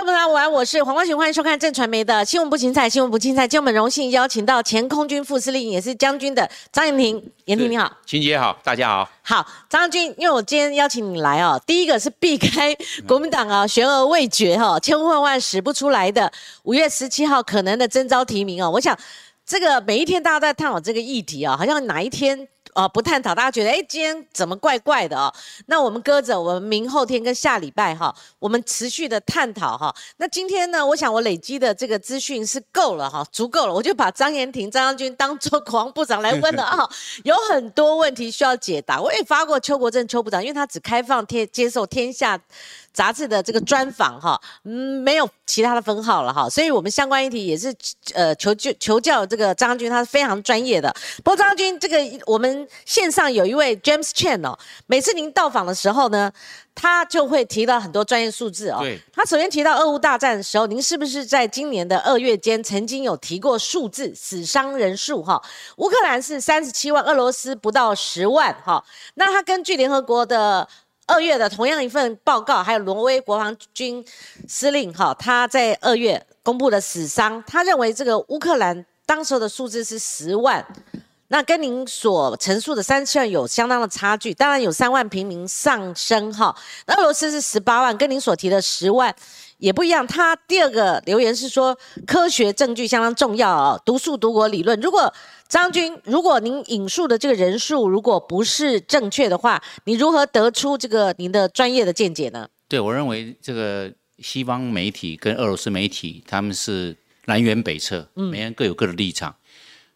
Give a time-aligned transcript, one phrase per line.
[0.00, 3.46] 观众朋友们，晚我是黄光群，欢迎收看正传媒的新闻不精彩，新闻不精彩。
[3.46, 9.06] 今天我们荣幸邀请到前空军副司令，也是将军的张延廷，延廷你好，秦姐好，大家好。
[9.20, 12.74] 好，张将军，因为我今天邀请你来哦，第一个是避开
[13.06, 16.32] 国民党啊悬而未决哈，千呼万唤使不出来的
[16.62, 18.98] 五月十七号可能的征召提名哦，我想
[19.44, 22.48] 这个每一天大家在探讨这个议题啊，好像哪一天。
[22.74, 25.32] 啊，不探讨，大家觉得哎，今天怎么怪怪的哦？
[25.66, 29.94] 那我们搁着，我们明后天跟下礼拜哈，我们持续的探讨哈。
[30.18, 36.88] 那今天呢，我想我累积的这个资讯是够了哈，足够了，我就把张延廷张将军当做 国防部长来问了啊。
[37.24, 42.40] 有很多问题需要解答，我也发过邱国正邱部长，因为他只开放天接受天下。
[43.00, 47.74] 杂志的这个专访哈，嗯，没有其他的分号了哈，所以我们相关议题也是
[48.12, 50.94] 呃求救求教这个张军，他是非常专业的。
[51.24, 51.96] 不过张军这个
[52.26, 54.54] 我们线上有一位 James Chan 哦，
[54.86, 56.30] 每次您到访的时候呢，
[56.74, 58.80] 他就会提到很多专业数字哦。
[58.82, 59.00] 对。
[59.14, 65.42] 他首先提到俄乌大战的时候，您是不是在今年的二月间曾经有提过数字死伤人数哈？
[65.78, 68.84] 乌克兰是三十七万，俄罗斯不到十万哈。
[69.14, 70.68] 那他根据联合国的。
[71.10, 74.04] 二月的同样一份报告，还有挪威国防军
[74.46, 80.64] 司令哈，他在二月公布的死伤，他认为这个乌克兰当时的数字是十万，
[81.26, 84.32] 那跟您所陈述的三千万有相当的差距。
[84.32, 86.54] 当然有三万平民上升哈，
[86.86, 89.12] 那俄罗斯是十八万，跟您所提的十万。
[89.58, 90.06] 也不一样。
[90.06, 94.80] 他第二个留言是说，科学证据相当重要哦，独树独国理论。
[94.80, 95.12] 如果
[95.50, 102.48] 张军，如果您引述的这个人数如果不是正确的话，你如何得出这个您的专业的见解呢？
[102.68, 109.34] 对我认为，这个西方媒体跟俄罗斯媒体他们是南辕北辙，每人各有各的立场。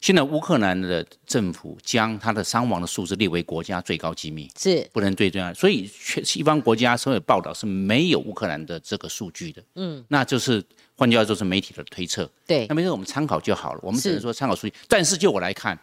[0.00, 5.54] 现在乌克兰的政府将他的伤亡的数字列为国家最高机密，是不能最重要。
[5.54, 5.88] 所以
[6.24, 9.62] 西方国家所有报道是没有乌克兰的这个数据的。
[9.76, 10.62] 嗯，那就是
[10.96, 12.30] 换句话说，是媒体的推测。
[12.46, 13.80] 对，那没事，我们参考就好了。
[13.82, 14.74] 我们只能说参考数据。
[14.88, 15.78] 但是就我来看，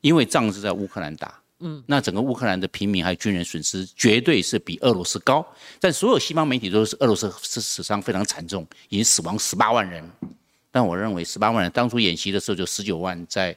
[0.00, 5.46] 因为仗是在乌克兰打，嗯，那整个乌克兰的平民还有军人损失绝对是比俄罗斯高。
[5.80, 10.08] 但所有西方媒体都是俄罗斯是死伤非常惨重，已经死亡十八万人。
[10.70, 13.56] 但我认为十八万人当初演习的时候就十九万在。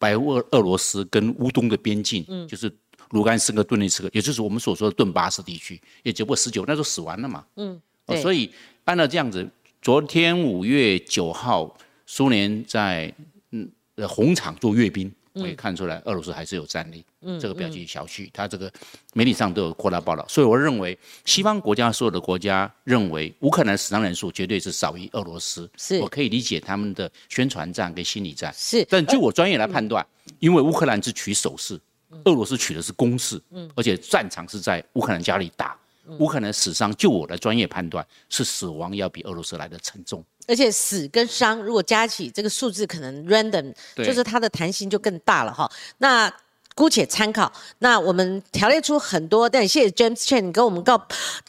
[0.00, 2.74] 白俄俄罗斯跟乌东的边境，嗯，就是
[3.10, 7.78] 卢甘斯克、顿涅茨克，也就是我们所说的顿巴斯地区，也只不过十九，那时候死完了嘛，嗯，
[8.22, 8.50] 所以
[8.86, 9.46] 按照这样子，
[9.82, 11.74] 昨天五月九号，
[12.04, 13.10] 苏联在
[13.50, 13.66] 嗯
[14.06, 15.10] 红场做阅兵。
[15.32, 18.28] 我也看出来，俄罗斯还是有战力，嗯这个表记小觑。
[18.30, 18.70] 他这个
[19.14, 25.70] 媒体上都有扩大报道，所以我认为西方国家所有的国家认为乌克兰死伤人数绝对是少于俄罗斯。
[25.78, 28.52] 是我可以理解他们的宣传战跟心理战。
[28.54, 30.06] 是，但就我专业来判断，
[30.40, 31.80] 因为乌克兰是取守势，
[32.24, 33.40] 俄罗斯取的是攻势，
[33.76, 35.74] 而且战场是在乌克兰家里打。
[36.18, 40.24] 乌克兰死伤，就我的专业判断，是死亡要比俄罗斯来的沉重。
[40.48, 45.70] 而且死跟伤如果加起这个数字，可能 random，就是它的弹性就更大了哈。
[45.98, 46.32] 那
[46.74, 47.52] 姑且参考。
[47.78, 51.06] 那我们条列出很多，但谢谢 James Chen 你跟我们告，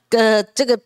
[0.10, 0.78] 呃，这个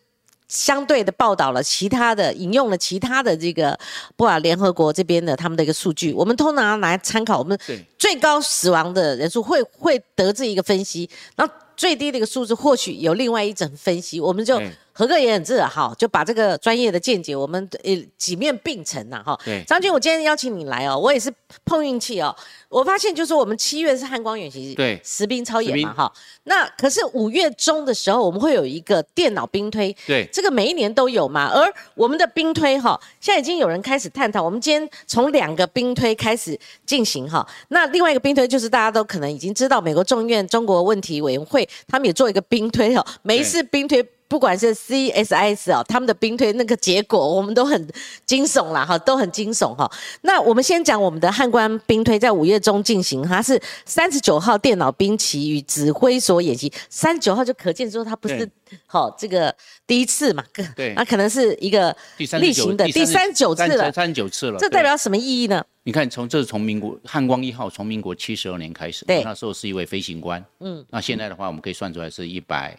[0.48, 3.78] 相对的报道了其他的，引用了其他的这个
[4.14, 7.38] 不管联合国这边的他们的一个数据，我们通常来参考。
[7.38, 7.58] 我们
[7.98, 14.60] 最高死亡的人数会会得这一个分析，那最低的一个数字或许有另外一种分析，我们就。
[14.98, 19.38] 何哥也很自豪，就把这个专业的见解，我们呃几面并成呐，哈。
[19.44, 21.30] 对，张军，我今天邀请你来哦，我也是
[21.66, 22.34] 碰运气哦。
[22.70, 26.12] 我发现就是我们七月是汉光演习，对，实兵超演嘛，哈。
[26.44, 31.50] 那可是五月中的时候，我们会有一个电脑兵推，对，这个每一年都有嘛。
[31.52, 34.42] 而我们的兵推哈，现在已经有人开始探讨。
[34.42, 37.46] 我们今天从两个兵推开始进行哈。
[37.68, 44.02] 那另外一个兵推就是大家都可能已经知道，美国众院中国问题委员会他们也做一个兵推哈，每一次兵推。
[44.28, 47.88] 不管是 CSIS 哦，他们的兵推那个结果，我们都很
[48.24, 49.90] 惊悚啦，哈，都很惊悚哈。
[50.22, 58.48] 那我们先讲我们的汉官兵推，在五月中进行，它是三十九号电脑兵棋与指挥所演习，三十九号就可见说它不是
[58.86, 59.54] 好这个
[59.86, 60.44] 第一次嘛，
[60.74, 65.64] 对，那可能是一个例行的第三十九次了，三十九次了，这代表什么意义呢？
[65.84, 72.76] 你看，从这是从民国汉光一号从民国七十二年开始，对，那时候是一位飞行官，嗯，那现在的话，我们可以算出来是一百。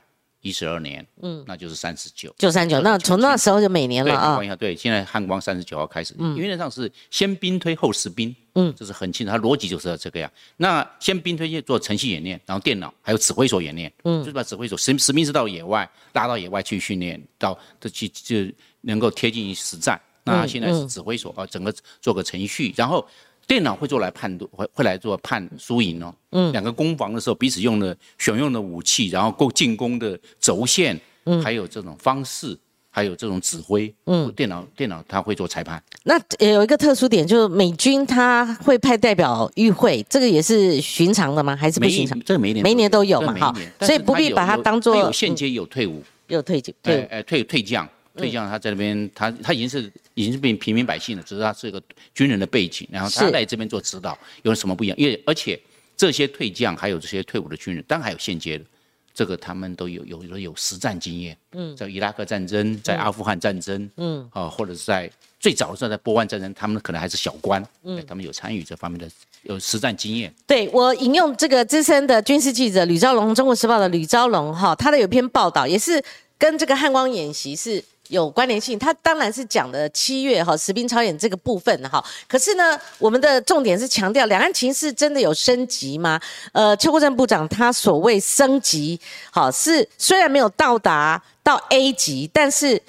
[0.48, 2.80] 一十二年，嗯，那就是三十九，就三九。
[2.80, 4.38] 那从那时候就每年了啊。
[4.38, 10.32] 对，对，现在汉光三十九号开始，嗯，原则上是先兵推后实兵，嗯，这是很清楚，它逻辑就是这个样。
[10.56, 18.36] 那先兵推做程序演练，然后电脑还有指挥所演练，嗯，就是把指挥所实实兵是到野外拉到野外去训练，到这去就
[18.82, 20.00] 能够贴近于实战。
[20.24, 23.06] 那现在是指挥所啊，整个做个程序，然后。
[23.48, 26.14] 电脑会做来判断，会会来做判输赢哦。
[26.32, 32.58] 嗯，两个攻防的时候，彼此用的选用的武器，然后够进攻的轴线，嗯，还有这种方式，
[32.90, 35.82] 还有这种指挥，嗯，电脑电脑它会做裁判。
[36.04, 41.56] 那有一个特殊点，就是美军他会派代表与会，这个也是寻常的吗？
[41.56, 42.20] 还是不寻常？
[42.26, 51.82] 这每年每年都有嘛，哈，所以不必把它当做有现阶有退伍，有退伍，对，哎，退退将，退将他在那边，他他已经是已经是变平民百姓了，只是他是一个
[52.14, 54.98] 军人的背景，然后他来这边做指导，有什么不一样？
[54.98, 55.60] 因为而且
[55.96, 58.66] 这些退将还有这些退伍的军人，当然还有现阶的。
[59.14, 65.10] 这个他们都有有有有实战经验，嗯，在伊拉克战争，在阿富汗战争，嗯，啊，或者是在
[65.40, 69.10] 最早的时候在波湾战争，他们可能还是小官，嗯，他们有参与这方面的
[69.42, 70.32] 有实战经验。
[70.46, 76.00] 对我引用这个资深的军事记者吕昭龙，《中国时报》的吕昭龙，哈，他的有篇报道也是
[76.38, 77.84] 跟这个汉光演习是。
[78.10, 82.04] 有关联性，他当然是讲的七月哈实兵操演这个部分哈。
[82.28, 86.20] 可是呢，我们的重点是强调两岸情势真的有升级吗？
[86.52, 89.00] 呃，邱国正部长他所谓升级，
[89.32, 92.82] 好是虽然没有到达到 A 级，但是。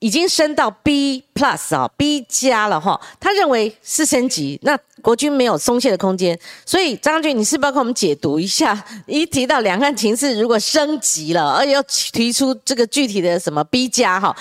[0.00, 8.82] 已经升到 B plus 啊，B 加了哈，他认为是升级，那国军没有松懈的空间，所以张军，你是不是要跟我们解读一下？
[9.06, 14.34] 一提到两岸情势如果升级了，而要提出这个具体的什么 B 加哈，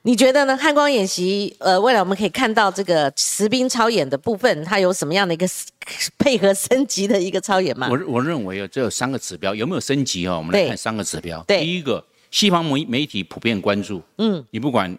[0.00, 0.56] 你觉得呢？
[0.56, 5.46] 汉光演习，呃，未来我们可以看到这个实兵操演的部分，它有什么样的一个
[6.16, 7.86] 配合升级的一个操演吗？
[7.90, 10.38] 我我认为啊，这有三个指标，有没有升级啊？
[10.38, 12.02] 我们来看三个指标，第一个。
[12.32, 14.98] 西方媒媒体普遍关注，嗯，你不管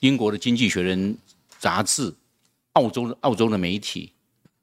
[0.00, 1.12] 英国的《经济学人》
[1.58, 2.14] 杂志，
[2.74, 4.12] 澳洲的澳洲的媒体，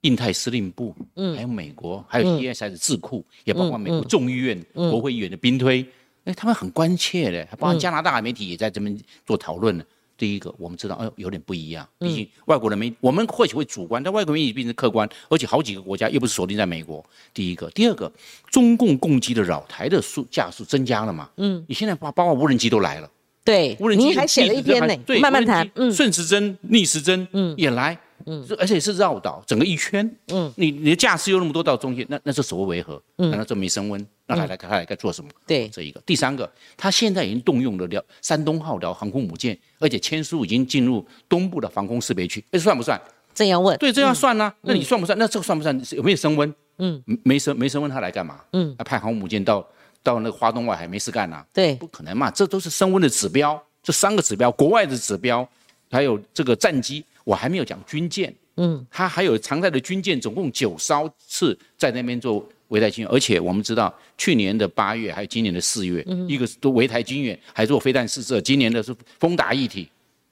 [0.01, 5.85] 印太司令部，嗯，还有美国，还有 E S I 的智库，也包括美国众议院、国会议员的兵推，
[6.25, 9.85] 哎，他们很关切的，包括加拿大媒体也在这边做讨论了。
[10.17, 11.87] 第一个，我们知道，哎，有点不一样。
[11.99, 17.03] 毕竟外国人媒，我们或许会主观，但外国媒体毕竟是客观，而且好几个国家又不是锁定在美国。
[17.33, 18.11] 第一个，第二个，
[18.49, 21.29] 中共攻击的扰台的数架数增加了嘛？
[21.37, 23.09] 嗯，你现在包包括无人机都来了。
[23.43, 25.69] 对，无人机还写了一篇呢，对慢慢谈。
[25.75, 27.97] 嗯，顺时针、逆时针，嗯，也来。
[28.25, 34.07] 嗯，而且是绕岛整个一圈，嗯，你你的架势又那么多到中间，那那是所谓维和，嗯，难道这没升温？
[34.27, 35.29] 那他来他来该做什么？
[35.45, 42.99] 对，这一个，第三个，他现在已经动用了辽山东号辽航空母舰，而且签书已经进入东部的防空识别区，这算不算？
[43.33, 43.77] 这样问？
[43.77, 44.51] 对，这样算呢？
[44.61, 45.17] 那你算不算？
[45.19, 45.79] 那这个算不算？
[45.91, 46.53] 有没有升温？
[46.77, 48.39] 嗯，没升没升温，他来干嘛？
[48.53, 49.65] 嗯，他派航空母舰到
[50.01, 51.45] 到那个华东外海没事干呐？
[51.53, 55.47] 对，不可能嘛，这都是升温的指标，这三个指标，国外的指标，
[55.91, 58.33] 还有这个战机，我还没有讲军舰。
[58.57, 69.89] 嗯，他还有常在的军舰，总共九艘次在那边做围台军演，而且我们知道，去年的八月还有今年的四月，一个是都围台军演，还做飞弹试射，今年的是风打一体，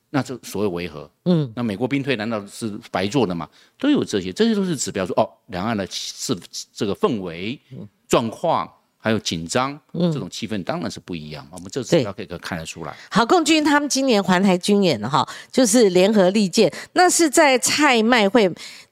[0.09, 3.49] 那这所谓维和，嗯，那美国兵退难道是白做的吗？
[3.79, 6.37] 都有这些，这些都是指标，说哦，两岸的是
[6.73, 7.59] 这个氛围
[8.07, 8.71] 状况。
[9.05, 11.45] 还有紧张，这种气氛当然是不一样。
[11.51, 12.95] 我们这次要可以看得出来。
[13.11, 18.49] 好，共军他们今年环台军演哈，就是联合利剑，那是在蔡麦会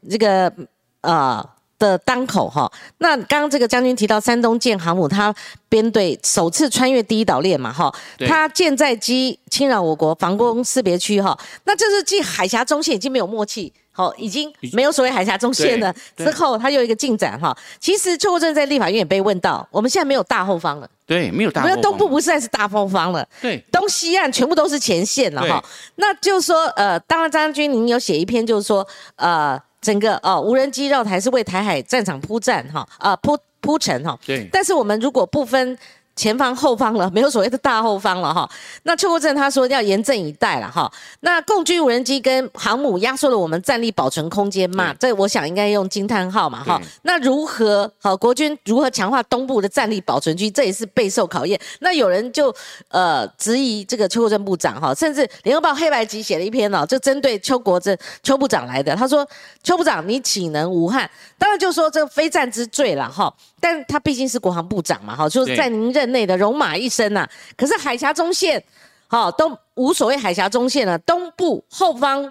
[0.10, 0.54] 这个
[1.00, 1.42] 呃
[1.82, 2.72] 的当口哈。
[3.00, 5.34] 那刚刚这个将军提到山东舰航母，它
[5.68, 7.94] 编队首次穿越第一岛链嘛哈，
[8.28, 13.74] 它舰载机侵扰我国防空识别区哈，那这是继海峡中线已经没有默契。
[13.94, 15.94] 好，已经没有所谓海峡中线了。
[16.16, 17.56] 之后，它又一个进展哈。
[17.78, 20.90] 其实邱国正在立法院也被问到，我们现在没有大后方了。
[21.06, 21.62] 对，没有大。
[21.66, 23.28] 没有东部不再是大后方了。
[23.42, 25.62] 对，东西岸全部都是前线了哈。
[25.96, 34.18] 那就是说，呃，当然张将军您有写一篇，就是说，呃，整个哦无人机绕台是为台海战场铺战哈，啊铺铺陈哈。
[34.26, 34.48] 对。
[34.52, 35.78] 但是我们如果不分。
[36.22, 38.48] 前方后方了，没有所谓的大后方了哈。
[38.84, 40.92] 那邱国正他说要严阵以待了哈。
[41.22, 44.94] 那共军无人机跟航母压缩了我们战力保存空间嘛？
[45.00, 46.80] 这我想应该用惊叹号嘛哈。
[47.02, 48.16] 那如何好？
[48.16, 50.48] 国军如何强化东部的战力保存区？
[50.52, 51.60] 这也是备受考验。
[51.80, 52.54] 那有人就
[52.90, 58.96] 呃质疑这个邱国正部长哈，甚至联合报黑白集写了一篇哦，就针对邱国正邱部长来的。
[58.96, 59.28] 他说
[59.64, 61.10] 邱部长你岂能无憾？
[61.40, 63.34] 当然就说这个非战之罪了哈。
[63.62, 66.12] 但他毕竟是国航部长嘛哈，就是在您任。
[66.12, 67.26] 内的戎马一生呐，
[67.56, 68.62] 可是海峡中线，
[69.08, 72.30] 好都无所谓海峡中线了，东部后方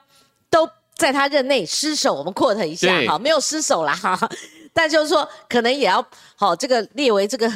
[0.51, 4.19] 都在他任内失守，我们 quote 一下哈，没有失守啦哈，
[4.75, 6.05] 但就是说可能也要
[6.37, 7.51] 好这个列为这个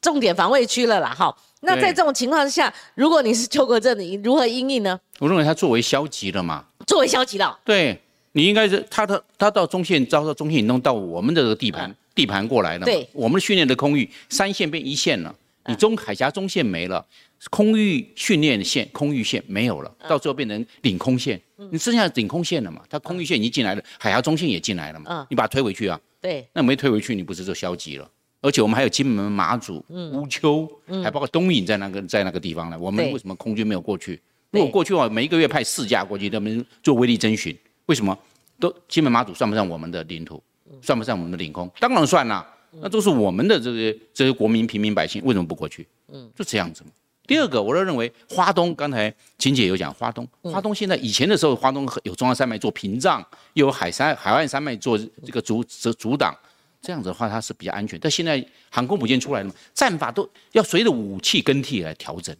[0.00, 1.34] 重点防卫区了啦哈。
[1.62, 5.00] 那在这种情况下，如果你是邱国正，你如何应应呢？
[5.18, 8.00] 我认为他作为消极了嘛，作为消极了，对
[8.30, 15.32] 你应该是他的他到中线遭到中线弄到我们的这个地盘地盘过来了，对，我们训练的空域三线变一线了。
[15.66, 17.06] 你中海峡中线没了，
[17.48, 22.82] 空域训练线、空域线没有了，到最后变成领空线，你剩下领空线了嘛？
[22.90, 25.24] 它空域线已经进来了，海峡中线也进来了嘛？
[25.30, 26.00] 你把它推回去啊？
[26.20, 28.10] 对，那没推回去，你不是就消极了？
[28.40, 30.68] 而且我们还有金门、马祖、乌丘，
[31.04, 32.76] 还包括东引在那个在那个地方呢。
[32.76, 34.20] 我们为什么空军没有过去？
[34.50, 37.56] 如果过去的话，每一个月派四架过去，他们做威力征询，
[37.86, 38.18] 为什么？
[38.60, 40.42] 都金门马祖算不上我们的领土，
[40.82, 42.46] 算不算我们的领空，当然算啦，
[42.80, 45.86] 那都是我们的这些这些国民平民百姓，为什么不过去？
[46.08, 46.90] 嗯，就这样子嘛。
[47.26, 53.22] 第二个，我都认为花东，刚才秦姐有讲花东，花东现在以前的时候，花东有中央山脉做屏障，
[53.52, 56.34] 又有海山海岸山脉做这个阻阻阻挡，
[56.80, 57.98] 这样子的话它是比较安全。
[58.00, 62.34] 但现在航空母舰出来了嘛，战法都要随着武器更替来调整。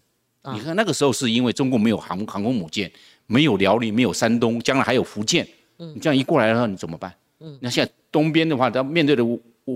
[0.55, 2.91] 你看那个时候是因为中共没有航航空母舰，
[3.27, 5.47] 没有辽宁，没有山东，将来还有福建。
[5.77, 7.11] 你这样一过来的话，你怎么办？
[7.11, 7.15] 嗯，
[7.61, 9.25] 那现在东边的话，它面对的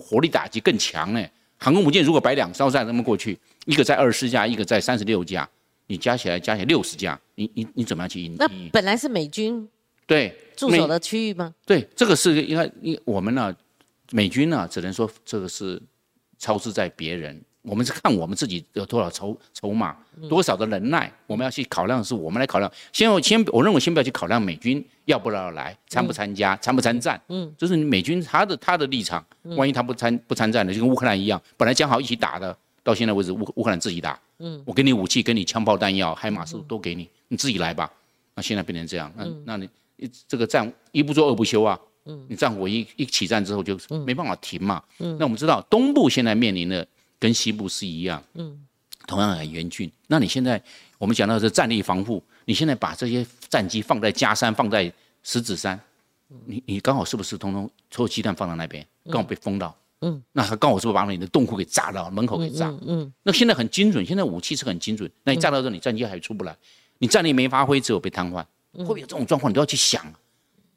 [0.00, 1.24] 火力打击更强呢。
[1.58, 5.48] 航空母舰如果摆两艘在那么过去，一个在二十四架，一个在三十六架，
[5.86, 9.68] 你加起来加起来六十架，你你你怎么样去应那本来是美军
[10.06, 11.54] 对驻守的区域吗？
[11.64, 13.54] 对，这个是应该，因我们呢，
[14.10, 15.80] 美军呢，只能说这个是
[16.38, 17.40] 超支在别人。
[17.62, 19.96] 我们是看我们自己有多少筹筹码，
[20.28, 22.70] 多少的能耐，我们要去考量，是我们来考量。
[22.92, 27.20] 先我先，我认为先不要去考量美军要不要来，参不参加，参不参战。
[27.28, 29.24] 嗯，就是美军他的他的立场，
[29.56, 34.18] 万一他不参不参战的，就跟乌克兰一样，本来讲好一起打的，到现在为止乌乌克兰自己打。
[34.40, 37.88] 嗯，我给你武器，给你枪炮弹药，海马斯都给你，你自己来吧。
[38.34, 39.68] 那现在变成这样，那那你
[40.26, 41.78] 这个战一不做二不休啊。
[42.06, 44.82] 嗯，你战火一一起战之后就没办法停嘛。
[44.98, 46.84] 嗯，那我们知道东部现在面临的。
[47.22, 48.66] 跟西部是一样，嗯，
[49.06, 49.88] 同样很严峻。
[50.08, 50.60] 那你现在
[50.98, 55.78] 我们讲到是战力防护，你现在把这些战机放在嘉山，放在石子山，
[56.46, 66.56] 你你刚好是不是通通所有鸡蛋放到那边，刚好被封到，嗯，那他刚好是不是把你的洞库给炸到，门口给炸，嗯，那现在很精准，现在武器是很精准，那你炸到这，你战机还出不来，
[66.98, 69.48] 你战力没发挥，只有被瘫痪，会不会有这种状况？
[69.48, 70.04] 你都要去想。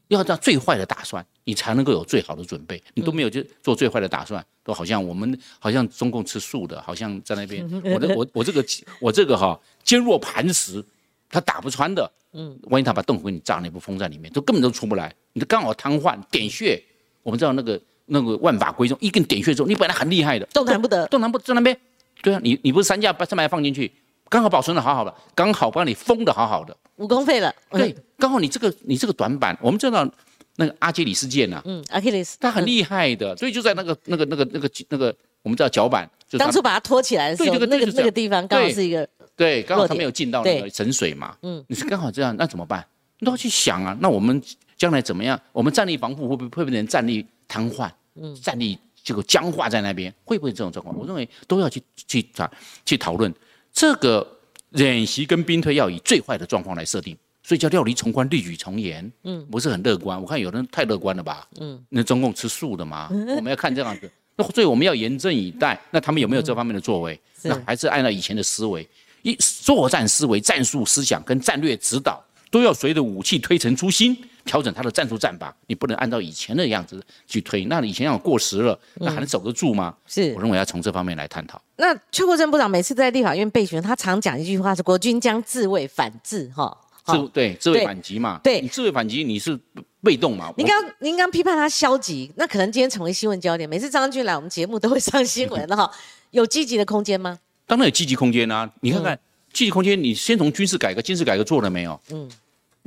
[0.09, 2.81] 要做最坏的打算，你才能够有最好的准备。
[2.93, 7.63] 你都没有就做最坏的打算，都好像我们好像中共吃素的，好像在那边。
[7.83, 8.63] 我的我我这个
[8.99, 10.83] 我这个哈坚若磐石，
[11.29, 12.11] 他打不穿的。
[12.37, 15.15] 嗯，万一他把洞给你炸了，你不封在里面，都根本都出不来。
[15.31, 16.83] 你刚好瘫痪点穴，
[17.23, 21.79] 我们知道那个那个万法归宗，一根点穴之后，你本来很厉害的，动弹不得，动弹不在那边。
[22.21, 23.89] 对啊，你你不是三架把三百放进去，
[24.27, 26.75] 刚好保存的好好的，刚好把你封的好好的。
[26.97, 30.09] 武功废了，对，刚好你这个你这个短板，我们知道
[30.55, 42.85] 那个阿基里斯腱呐，嗯，阿基里斯，他很厉害的，所以就在那个那个那个那个那个，我们知道脚板，当初把它拖起来的时候，那个那个地方刚好是一个，对，刚好他没有进到那个神水嘛，嗯，你是刚好这样，那怎么办？
[43.19, 44.41] 你都要去想啊，那我们
[44.77, 45.39] 将来怎么样？
[45.51, 47.89] 我们站立防护会不会会变成战力瘫痪？
[48.15, 50.97] 嗯，战力这个僵化在那边，会不会这种状况？
[50.97, 52.49] 我认为都要去去啊
[52.85, 53.33] 去讨论
[53.73, 54.25] 这个。
[54.71, 59.11] 演习跟兵推要以最坏的状况来设定，所以叫料理从宽，力举从严。
[59.23, 60.19] 嗯，不是很乐观。
[60.19, 61.47] 我看有人太乐观了吧？
[61.61, 63.07] 嗯，那中共吃素的嘛？
[63.37, 64.09] 我们要看这样子。
[64.35, 65.79] 那所以我们要严阵以待。
[65.91, 67.19] 那他们有没有这方面的作为？
[67.43, 68.87] 那还是按照以前的思维，
[69.21, 74.17] 一作战思维、战术思想跟战略指导都要随着武器推陈出新。
[74.45, 77.65] 调整他的战术战法，你不能按照以前的样子去推。
[77.65, 79.95] 那以前要过时了，那还能守得住吗？
[80.05, 81.59] 是，我认为要从这方面来探讨。
[81.77, 86.77] 那邱国正部长每次在立法院备询，他常讲一句话是“国军将自卫反制”哈。
[87.05, 88.39] 自对自卫反击嘛。
[88.43, 89.57] 对，你自卫反击你是
[90.01, 90.53] 被动嘛？
[90.57, 93.69] 您刚您刚批判他消极，那可能今天成为新闻焦点。
[93.69, 95.89] 每次张军来我们节目都会上新闻的哈。
[96.31, 97.39] 有积极的空间吗？
[97.65, 98.69] 当然有积极空间啊！
[98.81, 99.17] 你看看
[99.53, 101.99] 积极空间，你先从军事改革、军事改革做了没有？
[102.11, 102.29] 嗯。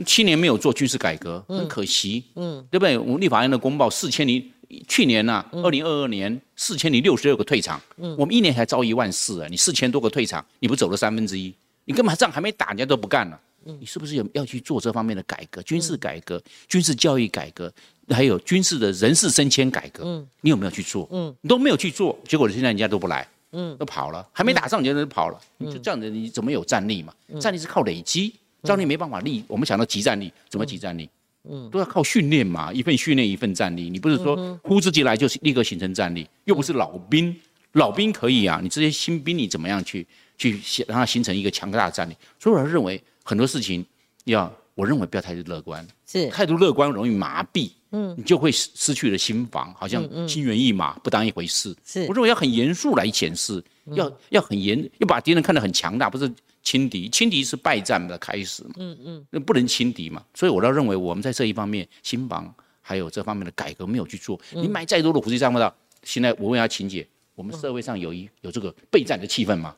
[0.07, 2.97] 七年没有做军事改革，很可惜，嗯，对不对？
[2.97, 4.49] 我们立法院的公报四千零，
[4.87, 11.53] 去年呐，二零二二年四千零六十六个退场，嗯，我们一年才招一万四啊，你四千多个退场，你不走了三分之一，
[11.85, 13.41] 你根本仗还没打，人家都不干了？
[13.81, 15.63] 你是不是有要去做这方面的改革？
[15.63, 17.73] 军事改革、军事教育改革，
[18.11, 21.09] 还有军事的人事升迁改革，嗯，你有没有去做？
[21.11, 27.13] 嗯，你都没有去做，结果现在人家都不来，嗯，都跑了，还没打仗，人家就跑了，你就这样子，你怎么有战力嘛？
[27.41, 28.35] 战力是靠累积。
[28.65, 31.09] 战力没办法立，我们想到集战力，怎么集战力？
[31.49, 33.89] 嗯，都要靠训练嘛，一份训练一份战力。
[33.89, 37.35] 你不是说呼之即来就是立刻形成战力，又不是老兵，
[37.73, 40.05] 老兵可以啊，你这些新兵你怎么样去
[40.37, 42.17] 去让它形成一个强大的战力？
[42.41, 43.85] 所以我认为很多事情
[44.25, 51.77] 要，我认为不要太乐观，是态度乐观容易麻痹，嗯，你就会失失去了心防，好像心猿意马，不当一回事。
[51.85, 56.33] 是，我认为要很严肃来检视，要要很严，要把敌人看得很强大，不是。
[56.61, 58.71] 轻敌，轻敌是败战的开始嘛？
[58.77, 60.23] 嗯嗯，那不能轻敌嘛。
[60.35, 64.39] 所以我倒认为，我们在这一方面，心房还有这方面的改革没有去做。
[64.53, 65.75] 你买再多的武器，战不到。
[66.03, 69.75] 现在我问下秦姐，我们社会上有一有这个备战的气氛吗？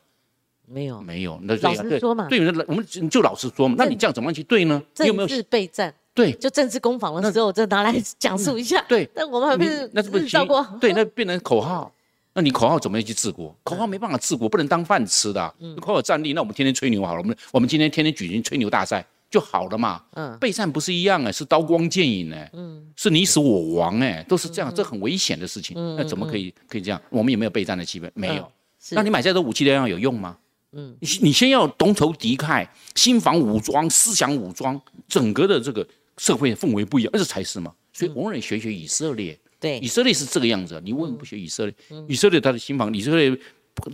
[0.70, 1.38] 没有，没有。
[1.42, 3.74] 那老实说嘛，对，我们就老实说嘛。
[3.76, 4.80] 那你这样怎么样去对呢？
[4.94, 8.80] 政治备战，对，就政治攻防的时候，就拿来讲述一下。
[8.88, 10.64] 对，但我们还不是那是不是照过？
[10.80, 11.92] 对，那变成口号。
[12.32, 13.52] 那你口号怎么样去治国？
[13.64, 15.52] 口号没办法治国，不能当饭吃的。
[15.80, 17.20] 口号战力，那我们天天吹牛好了。
[17.20, 20.00] 我们我们今天天天举行吹牛大赛就好了嘛。
[20.14, 25.76] 嗯，备战不是一样哎，是刀光剑影哎，嗯，是你死我亡哎，都是这样，这很危险的事情。
[25.96, 27.02] 那怎么可以可以这样？
[27.10, 28.08] 我们有没有备战的气氛？
[28.14, 28.48] 没有。
[28.92, 30.38] 那你买再多武器都要有用吗？
[30.72, 35.86] 嗯，你你先要同仇敌忾，心防武装，思想武装，整个的这个
[36.16, 37.72] 社会氛围不一样，这才是嘛。
[37.92, 40.80] 所以我们学学以色列，对，以色列是这个样子。
[40.84, 41.74] 你为什么不学以色列？
[42.08, 43.36] 以色列他的心防，以色列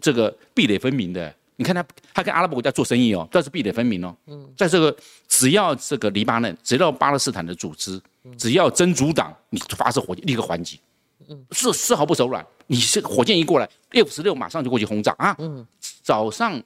[0.01, 1.35] 这个壁垒分明的。
[1.59, 4.15] 你看他，他跟阿拉伯国家做生意哦，但是壁垒分明哦。
[4.27, 4.95] 嗯，在这个
[5.27, 7.99] 只要这个黎巴嫩，只要巴勒斯坦的组织，
[8.37, 10.79] 只要真主党，你发射火箭立刻还击。
[11.29, 12.45] 嗯，是丝毫不手软。
[12.67, 15.35] 你是火箭一过来，F 十六马上就过去轰炸啊。
[15.39, 15.67] 嗯，
[16.03, 16.63] 早上。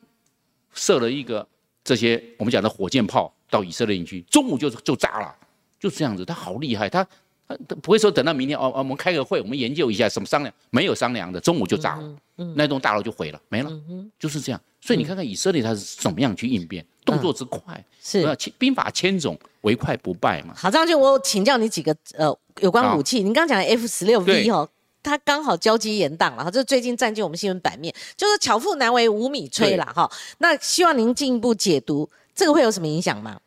[0.72, 1.44] 射了一个
[1.82, 5.34] 这些我们讲的火箭炮到以色列营区，中午就就炸了，
[5.80, 6.24] 就这样子。
[6.24, 7.04] 他好厉害，他
[7.48, 12.16] 他不会说等到明天哦哦，我们开个会，我们研究一下什么商量，没有商量的，中午就炸了，
[12.54, 13.80] 那栋大楼就毁了，没了，
[14.16, 14.60] 就是这样。
[14.80, 18.24] 所以你看看以色列他是怎么样去应变，动作之快，是
[18.56, 20.54] 兵法千种，唯快不败嘛。
[20.56, 24.68] 好，张就我请教你几个呃有关武器，您刚刚讲的 F 十六 V 哦。
[25.02, 30.10] 它刚好交接延档了哈，这最近占据我们新闻版面，就是巧妇难为无米炊了哈。
[30.40, 33.40] 那希望您进一步解读，这个会有什么影响吗？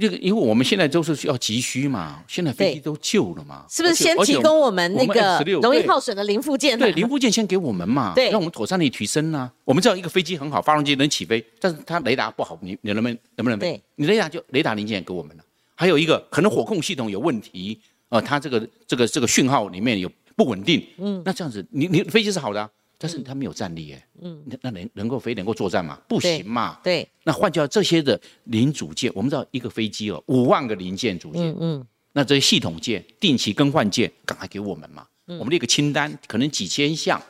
[0.00, 6.76] 这个因为我们现在都是要急需嘛，现在飞机都旧了嘛，是不是先提供我们那个容易耗损的零附件？
[6.76, 9.48] 对，零附件先给我们嘛，对，让我们妥善的提升呢。
[9.64, 13.80] 我们知道一个飞机很好，发动机能起飞，但是它雷达不好，你你能不能能不能飞？
[13.94, 15.44] 你雷达就雷达零件给我们了。
[15.74, 17.80] 还有一个可能火控系统有问题，
[18.12, 20.10] 呃，它这个这个这个讯号里面有。
[20.34, 26.00] 不稳定，嗯，那这样子，你你飞机是好的，但是它没有战力，哎，嗯，那那能能够飞能够作战吗？
[26.08, 27.06] 不行嘛，对。
[27.24, 37.20] 那换掉这些的零组件，我们知道一个飞机哦，五万个零件组件，嗯嗯，那这些系统件、定期更换件，赶快给我们嘛，我们列个清单，可能几千项，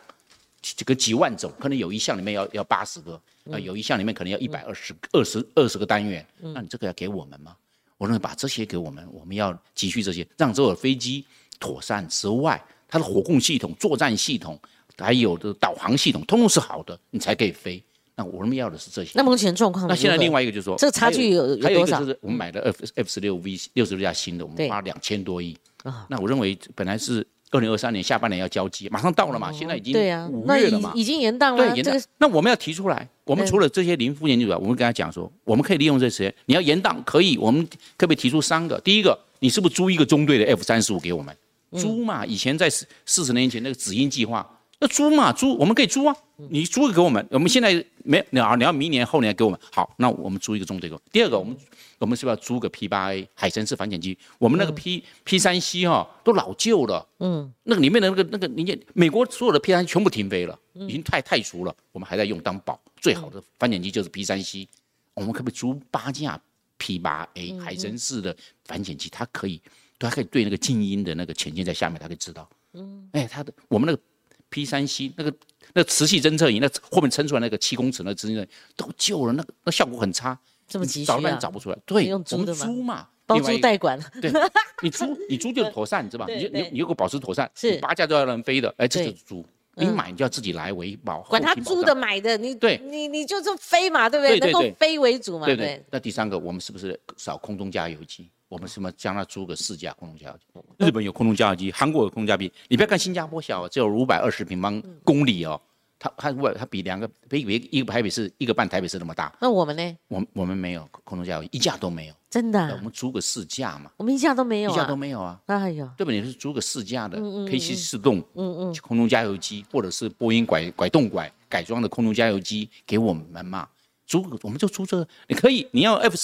[0.61, 3.21] 这个几万种，可能有一项里面要要八十个，
[3.51, 7.57] 啊，有一项里面可能要一百二十二十二十个单元，那你这个要给我们吗？
[8.03, 11.25] 我认为把这些给我们，我们要急需这些，让这个飞机
[11.61, 12.61] 妥善之外。
[12.89, 14.59] 它的火控系统、作战系统，
[14.99, 17.81] 还有的导航系统，通通是好的，你才可以飞。
[18.17, 19.13] 那我们要的是这些。
[19.15, 19.87] 那目前状况？
[19.87, 25.57] 那现在另外一个就是说，这个差距有还有一个就是我们买的 F F 十六 V 六十六架新的，我们花两千多亿。
[25.85, 31.65] 啊，那我认为本来是二零二三年下半年要交机，马上到了嘛，现在已经对啊五月了嘛，已经延档了。
[31.69, 32.03] 对，延档。
[32.19, 37.63] 那我们要提出来，我们除了这些零附件之外，我们跟他讲说，我们可以利用这些，你要延档可以，我们
[37.97, 38.81] 可不可以提出三个？
[38.81, 41.37] 第一个，你是不是租一个中队的 F 三十五给我们？
[41.79, 44.47] 租嘛，以前在四四十年前那个紫英计划，
[44.79, 46.15] 那租嘛租，我们可以租啊，
[46.51, 47.73] 你租给我们，我们现在
[48.05, 51.01] 没你要你要明年后年给我们，好，那我们租一个中队个。
[51.11, 51.57] 第二个，我们
[52.03, 54.19] 我们是不是要租个 P 八 A 海神式反潜机？
[54.39, 64.69] 我们那个 P P 三 C 哈都老旧了，嗯，那个里面的那个那个零件，美国所有的 P 三全部停飞了，已经太太熟了，我们还在用当宝，最好的反潜机就是 P 三 C，
[65.15, 66.41] 我们可不可以租八架
[66.77, 69.09] P 八 A 海神式的反潜机？
[69.09, 69.61] 它可以。
[69.99, 72.51] 它可以对那个静音的那个潜舰在下面，它可以知道。
[72.73, 74.03] 嗯，哎，它的我们那个
[74.49, 75.33] P 三 C 那个
[75.75, 80.37] 那磁系侦测仪，那后面撑出来那个七公尺那磁性都旧了，那个那效果很差。
[80.73, 81.79] 这么急找半天找不出来。
[81.85, 84.01] 对，我们租嘛，包租代管。
[84.23, 84.33] 对，
[84.83, 86.33] 你租你租就妥善，知道吧？
[86.33, 89.45] 你你你如果保持妥善，是八架都要能飞的，哎，这就是租。
[89.75, 94.39] 你买你就要自己来维保，管他租的买的，你对，你你就这飞嘛，对不对？
[94.39, 95.47] 能够飞为主嘛。
[95.47, 95.83] 对对。
[95.91, 98.31] 那第三个，我们是不是少空中加油机？
[98.49, 100.87] 我们什么将它租个四架空中加油机？
[100.87, 102.53] 日本有空中加油机，韩国有空中加油机。
[102.69, 105.59] 你不要看新加坡小，只有五百二十平方公里哦。
[106.03, 109.33] 它它外它比两个比比一个台北市一个半台北市那么大。
[109.41, 109.97] 那我们呢？
[110.09, 112.15] 我我们没有空中加油，一架都没有。
[112.29, 112.75] 真的？
[112.75, 113.89] 我们租个四架嘛。
[113.97, 114.73] 我们一架都没有。
[114.73, 115.41] 一架都没有啊。
[115.47, 116.13] 那还有，对吧？
[116.13, 123.69] 你是租个四架的 K C 四动，嗯嗯，空中加油机，或者是波音拐拐动拐改装的空中加油机给我们嘛。
[124.05, 126.17] 租我们就租这个，你可以，你要 F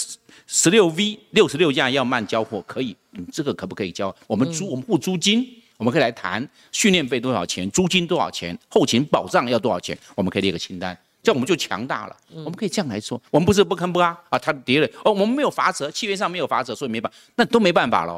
[0.46, 4.14] 十六 V 六十六架要慢交货，可以，你这个可不可以交？
[4.26, 5.46] 我们租，我们付租金，
[5.78, 12.16] 我们可以来谈训练费多少钱，租金多少钱，后勤保障要多少钱，我们可以列个清单，这样我们就强大了。
[12.34, 18.14] 我们可以这样来说，我们不是不吭不啊啊，他敌人哦，我们没有罚则，契约上没有罚则，所以没办，那都没办法了。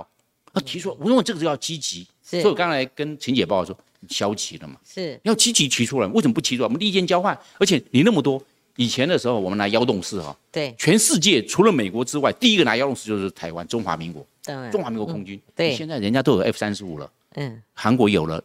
[0.53, 2.07] 啊，提出，我认为这个就要积极。
[2.23, 3.77] 所以我刚才跟秦姐报告说，
[4.09, 6.66] 消极了嘛，是要积极提出来，为什么不提出来？
[6.66, 8.42] 我们利剑交换，而且你那么多。
[8.77, 14.27] 以前的时候，我们拿幺洞四哈，对，全世界除了美国之外，第一个拿幺洞四就是台湾中华民国，
[14.73, 15.38] 中华民国空军。
[15.55, 18.43] 对，现在人家都有 F 三十五了，嗯，韩国有了，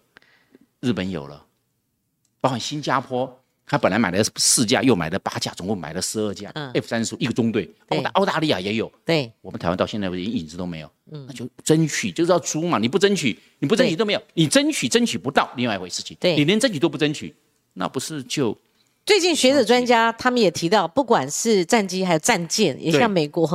[0.80, 1.46] 日本有了，
[2.40, 7.70] 包括新加坡他本来买了四架，又买了八架，总共买了十二架 F 三十五，一个中队。
[7.90, 10.92] 澳大澳大利亚也有，对，我们台湾到现在连影子都没有。
[11.12, 16.16] 嗯，那就争取就是要租嘛，你不争取，你不争取都没有，你争取争取不到，另外一回事情。
[16.20, 17.36] 对，你连争取都不争取，
[17.74, 18.56] 那不是就？
[19.06, 23.46] 最近学者专家他们也提到，不管是战机还有战舰，也像美国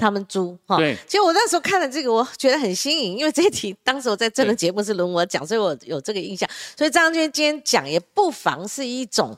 [0.00, 0.78] 他们租哈。
[0.78, 0.96] 对。
[1.06, 6.48] 其实我那时候看了这个，我觉得很新颖，因为这一题当时我在这个节目是轮我讲，所以我有这个印象。
[6.76, 9.36] 所以张军今天讲也不妨是一种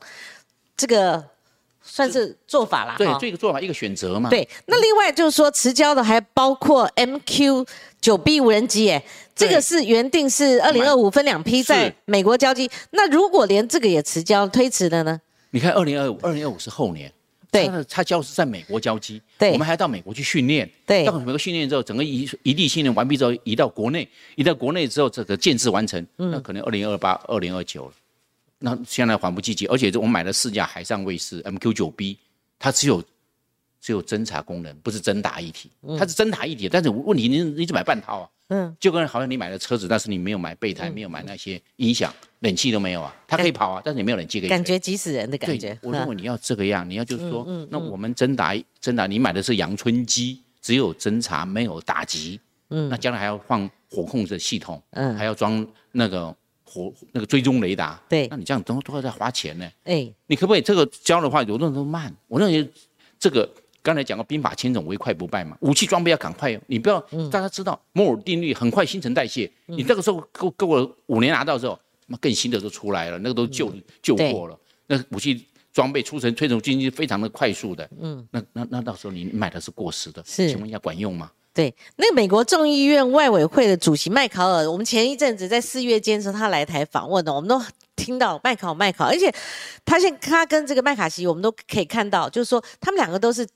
[0.77, 1.21] 这个
[1.83, 2.95] 算是做法啦。
[2.97, 4.29] 对，这个做法一个选择嘛。
[4.29, 4.47] 对。
[4.67, 7.67] 那另外就是说，持交的还包括 MQ
[7.99, 9.03] 九 B 无人机，哎，
[9.35, 12.69] 这个是原定是二零二五分两批在美国交机。
[12.91, 15.19] 那如果连这个也持交推迟了呢？
[15.51, 17.11] 你看，二零二五、二零二五是后年，
[17.53, 27.93] 对，他交是在美国交机，对，我们还要到美国去训练，对，到美国训练之后，整个一一地训练完毕之后，移到国内，移到国内之后，这个建制完成，那可能二零二八、二零二九了，
[28.59, 32.17] 那现在缓不积极，而且我买了四架海上卫士 MQ 九 B，
[32.57, 33.03] 它只有
[33.79, 38.29] 只有侦察功能，不是侦打一体，它是侦打一体，但是问题你你只买半套啊。
[38.49, 42.13] 嗯，就跟好像你买了车子，但是你没有买备胎，没有买那些音响、
[42.43, 43.13] 冷气都没有啊。
[43.27, 44.49] 它可以跑啊，但是你没有冷气可以。
[44.49, 45.77] 感觉急死人的感觉。
[45.81, 52.39] 我认为你要这个样，你要就是说，那我们真打真打，你买的是阳春机，只有侦查没有打击。
[52.69, 58.01] 嗯，那将来还要放火控的系统，嗯，还要装那个火那个追踪雷达。
[58.07, 59.69] 对，那你这样都都要在花钱呢。
[59.83, 62.15] 哎，你可不可以这个交的话，有的都慢。
[62.27, 62.69] 我认为
[63.19, 63.49] 这个。
[63.85, 65.57] 刚才讲过兵法千种，唯快不败嘛。
[65.59, 69.51] 武器装备要赶快，你不要大家知道摩尔定律很快新陈代谢。
[69.65, 74.59] 你这个时候够够了五年拿到之后，那更新的都出来了，那个都旧旧货了。
[74.87, 77.89] 那武器装备出成推崇经济非常的快速的。
[77.99, 81.31] 嗯，那那那到时候你买的是过时的，是请问一下管用吗？
[81.53, 87.61] 对，那个美国众议院外委会的主席麦考尔，我们前一阵子在四月间时候他来台访问的，我们都
[87.95, 89.33] 听到麦考麦考，而且
[89.85, 93.47] 他现他跟这个麦卡锡，我们都可以看到，就是说他们两个都是。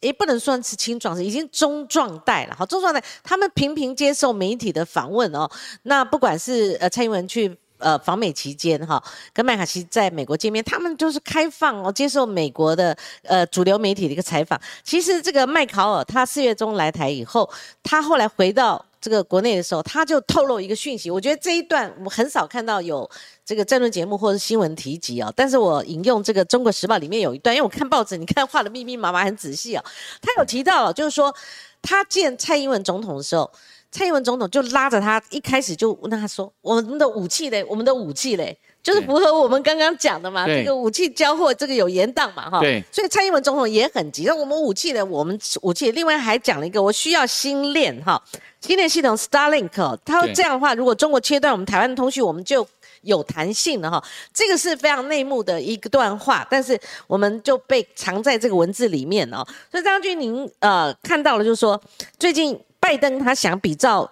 [0.00, 2.54] 也不能算是青壮，是已经中壮代了。
[2.58, 5.48] 好，中壮代，他们频频接受媒体的访问哦。
[5.84, 14.60] 那不管是呃蔡英文去呃访美期间哈，跟麦卡锡在美国见面，他们就是开放哦，接受美国的呃主流媒体的一个采访。
[14.82, 17.50] 其实这个麦考尔他四月中来台以后，
[17.82, 18.84] 他后来回到。
[18.98, 23.08] 这个国内的时候，他就透露一个讯息，我觉得这一段我很少看到有
[23.44, 25.32] 这个争论节目或者新闻提及哦。
[25.36, 29.84] 但是我引用这个《中国时报》里面有一段，因为我看报纸，你看画的密密麻麻很仔细哦。
[30.20, 31.32] 他有提到，就是说
[31.82, 33.48] 他见蔡英文总统的时候，
[33.90, 45.02] 蔡英文总统就拉着他，一开始就问他说：“我们的武器嘞，我们的武器嘞。”就是符合我们刚刚讲的嘛，这个武器交货这个有延宕嘛，哈，对，所以蔡英文总统也很急，那我们武器嘞？
[45.02, 48.22] 我们武器另外还讲了一个，我需要新链哈，
[48.60, 52.64] 新链系统 Starlink，他说这样的话，如果中国切断我们台湾的通讯，我们就
[53.02, 54.00] 有弹性了哈，
[54.32, 59.44] 这个是非常内幕的一个段话，但是我们就被藏在这个文字里面哦。
[59.68, 61.80] 所以张军，您呃看到了，就是说
[62.20, 64.08] 最近拜登他想比照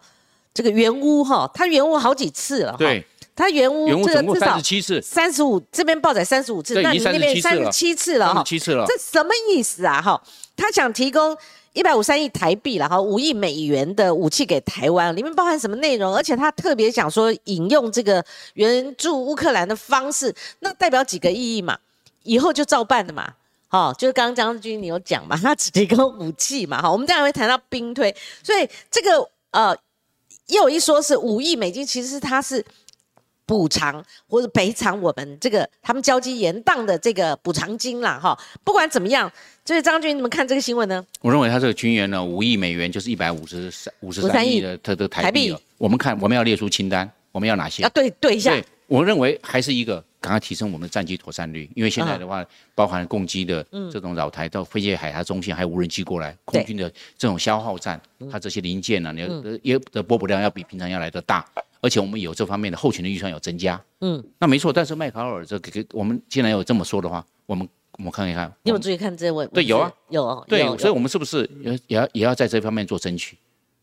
[0.53, 3.07] 这个原屋哈，他原屋好几次了，对。
[3.37, 10.01] 他原屋这个至少次，三十五这边报载三十五次，那你那边三十七次了哈，七次了，这什么意思啊？
[10.01, 10.23] 哈，
[10.57, 11.37] 他想提供
[11.73, 16.15] 一百五三亿台币了哈，五亿美元的武器给台湾，里面包含什么内容？
[16.15, 21.77] 而且他特别想说引用这个援助乌克兰的方式，那代表几个意义嘛？
[22.23, 23.33] 以后就照办的嘛？
[23.75, 26.81] 好，就是刚刚将军你有讲嘛， 他只提供武器嘛？
[26.81, 29.77] 哈，我们待会会谈到兵推，所以这个呃，
[30.47, 32.65] 又一说是五亿美金，其实是他是。
[33.47, 38.35] 补偿或者赔偿我们这个他们交机延宕的这个补偿金啦，哈，
[38.65, 39.31] 不管怎么样，
[39.63, 41.05] 就是张军，你们看这个新闻呢？
[41.21, 45.55] 我认为他这个军援呢，五亿美元就是一百五十三五十三亿的特的台币。
[45.77, 47.83] 我们看我们要列出清单，我们要哪些？
[47.83, 48.53] 要对对一下。
[48.53, 52.45] 对，我认为还是一个赶快提升我们的战机妥善率，因为现在的话，
[52.75, 61.45] 包含攻击的这种扰台到飞机海峡中线，还有无人机过来，空军的这种消耗战，它这些零件呢，你也的波补量要比平常要来的大。
[61.81, 64.73] 而且我们有这方面的后勤的预算有增加，嗯，那没错。
[64.73, 67.69] 但是麦考尔这给我们既然有这么说的话，我们
[67.99, 69.47] 我们看一看，你有注意看这位？
[69.49, 70.45] 对，有啊，有。
[70.49, 73.37] 对，所以我们是不是也也要也要在这方面做争取？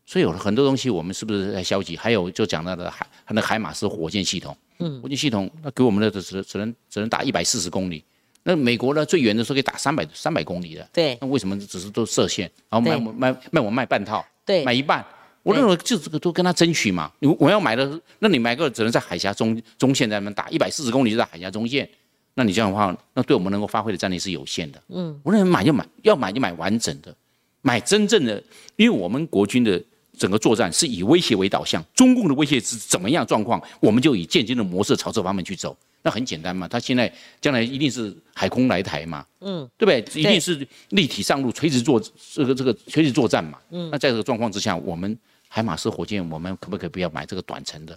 [0.04, 1.96] 所以有了很多东西，我们是不是在消极？
[1.96, 8.04] 还有就讲到的海，它的海马斯火箭系统，嗯，火箭系统那给我们的只只能只能打一百四十公里，
[8.42, 11.16] 那美国呢最远的时候可以打三百三百公里的，对。
[11.20, 15.04] 那为什么只是都设限，然后卖我卖卖我卖半套，对，买一半？
[15.44, 21.88] 我认为就这个都跟他争取嘛，你我要买的，那你买个只能在海峡中中线在那边打，一百四十公里就在海峡中线，
[22.34, 24.80] 那你这样的话，那对我们能够发挥的战力是有限的。
[24.90, 27.12] 嗯，我认为买就买，要买就买完整的，
[27.60, 28.40] 买真正的，
[28.76, 29.82] 因为我们国军的
[30.18, 35.76] 整个作战是以威胁为导向，中共的威胁是怎么样状况，我们就以渐进的模式朝这方面去走。
[36.04, 40.20] 那很简单嘛，他现在将来一定是海空来台嘛，嗯，对不对？
[40.20, 47.96] 一定是立体上路，垂直作这个这个垂直作战嘛，嗯，那在这个状况之下，我们海马斯火箭，我们可不可以不要买这个短程的？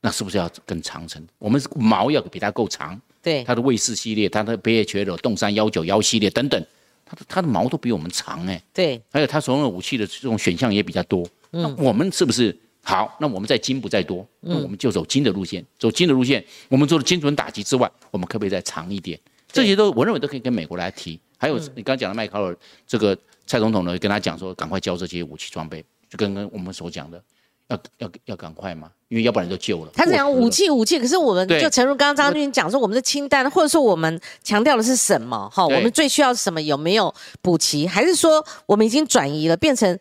[0.00, 1.22] 那是不是要更长程？
[1.38, 6.66] 我们毛要比它够长，对，它的卫士系列，它的北野犬的洞山幺九幺系列等等，
[7.04, 13.16] 它的它的毛都比我们长哎，对，还有它所用的武器的这种选项也比较多，那我们是不是好？
[13.20, 19.18] 那我们在精不在多，那我们就走精的路线，走精的路线，我们做了精准打击之外，我们可不可以再长一点？
[19.50, 21.18] 这些都我认为都可以跟美国来提。
[21.38, 27.22] 还有你刚刚讲的麦考尔，这个蔡总统呢跟他讲说，赶快交这些武器装备，就跟跟我们所讲的。
[27.68, 29.90] 要要要赶快嘛，因为要不然就旧了。
[29.94, 35.48] 他讲武器武器，可是我们就诚如刚刚张军讲说，我们的清单或者说我们强调的是什么？
[35.50, 36.60] 哈，我们最需要什么？
[36.60, 37.86] 有没有补齐？
[37.86, 39.98] 还是说我们已经转移了，变成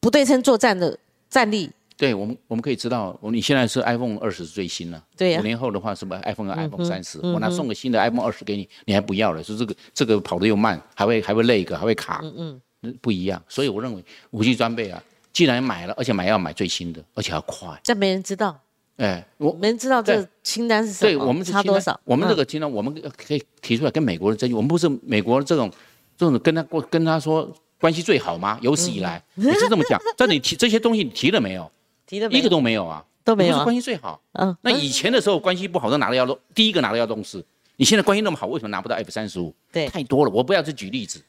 [0.00, 1.70] 不对称作战的战力？
[1.96, 5.40] 对我们我们可以知道，我你现在是 iPhone 二十最新了，对呀。
[5.40, 7.18] 五年后的话，什么 iPhone 和 iPhone 三十？
[7.22, 9.42] 我拿送个新的 iPhone 二十给你，你还不要了？
[9.42, 13.42] 说这个这个跑得又慢，还会还会累个，还会卡，嗯嗯，不一样。
[13.48, 15.02] 所以我认为武器装备啊。
[15.32, 18.58] 既然买了，而且买要买最新的，而且要快，这没人知道。
[18.96, 21.10] 哎，我没人知道这清单是什么。
[21.10, 21.98] 对我们差多少？
[22.04, 24.54] 我们这个清单，我们可以提出来跟美国人争议。
[24.54, 25.70] 我们不是美国这种
[26.16, 27.50] 这种跟他过跟他说
[27.86, 28.58] 关系最好吗？
[28.60, 29.96] 有史以来你是这么讲。
[30.18, 31.70] 但你提这些东西，你提了没有？
[32.04, 33.62] 提了一个都没有啊，都没有。
[33.62, 34.20] 关系最好。
[34.32, 34.56] 嗯。
[34.62, 37.40] 那以前的时候关系不好，都拿了要动，第一个拿了要动是。
[37.76, 39.54] 你现在关系那么好，为什么拿不到 F 三十五？
[39.70, 40.30] 对，太多了。
[40.32, 41.22] 我不要去举例子。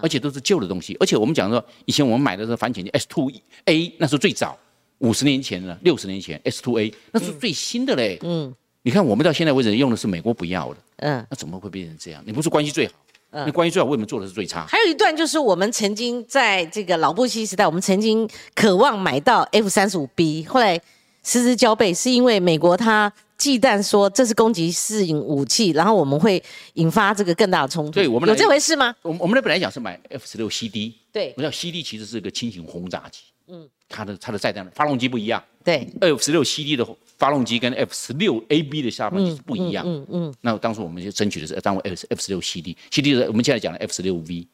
[0.00, 3.30] 而且都是旧的东西，而且我们讲说，以前我们买的是反潜机 S two
[3.66, 4.56] A，那是最早
[4.98, 8.18] 五十年前了，六十年前 S two A 那是最新的嘞。
[8.22, 10.76] 嗯，你看我们到现在为止用的是美国不要的。
[10.98, 12.22] 嗯，那怎么会变成这样？
[12.24, 12.94] 你不是关系最好？
[13.34, 14.64] 嗯，那关系最好为什么做的是最差？
[14.66, 20.80] 还有一段就是我们曾经在这个老布希时代，我们曾经渴望买到 F 三十五 B，后来
[21.22, 23.12] 失之交臂，是因为美国它。
[23.36, 26.42] 忌惮说这是攻击式武器，然后我们会
[26.74, 27.90] 引发这个更大的冲突。
[27.90, 28.94] 对我们有这回事吗？
[29.02, 36.86] 我我们的本来讲是买 F 十六 CD，对，我们叫 CD 其实是一个轻型轰炸机，嗯，它的它的载弹发动机不一样，对，F 十六 CD 的
[37.24, 44.46] 发动机跟 F 十六 AB 的下半机是不一样，嗯嗯，那当时我们就争取的是当 F F 十六 CD，CD 的我们现在讲的 F 十六 V，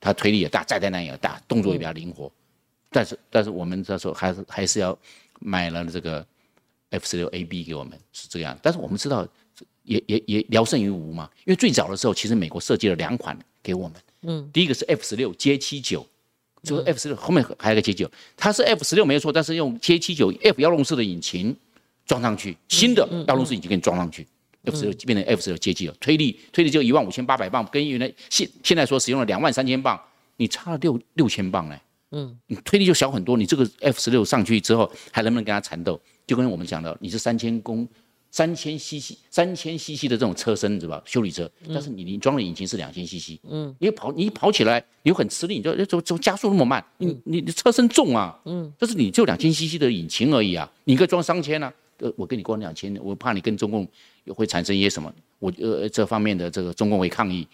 [0.00, 2.32] 它推力也大，载弹量也大，动作也比较灵活，
[2.90, 4.98] 但是但是我们这时候还是还是要
[5.40, 6.26] 买了这个。
[6.90, 9.26] F 十六 AB 给我们是这样，但是我们知道
[9.82, 16.06] 也也也聊胜于无嘛，因为最早的时候其实美国设计了两款给我们，嗯，第一个是 F 十六 J 七九，
[16.62, 21.56] 就是 F 十六后面还有个 J 九，它是 F 十六没有错，但是用 J 七九 F 幺龙式的引擎
[22.06, 24.26] 装上去，新的道路是已经给你装上去
[24.64, 29.98] ，F 十六变成 F 十六 J 七九，推力推力就一万五千八百磅，跟原来现现在所使用的两万三千磅，
[30.36, 36.00] 你差了六六千磅嘞，嗯，你推力就小很多，你这个 F 十六上去之后还能不能跟它缠斗？
[36.26, 37.86] 就跟我们讲的，你是三千公
[38.30, 41.00] 三千 cc 三千 cc 的这种车身，是吧？
[41.04, 46.84] 修理车，但是你你装的引擎是两千 cc，嗯，你跑你跑起来你很吃力，你就怎么怎么加速那么慢？
[46.98, 53.88] 你你的车身重啊，嗯，但是你就两千 cc 的引擎而已啊，你可以装三千啊，呃，我跟你光两千，我怕你跟中共
[54.28, 57.46] 会产生一些什么，我呃这方面的这个中共会抗议，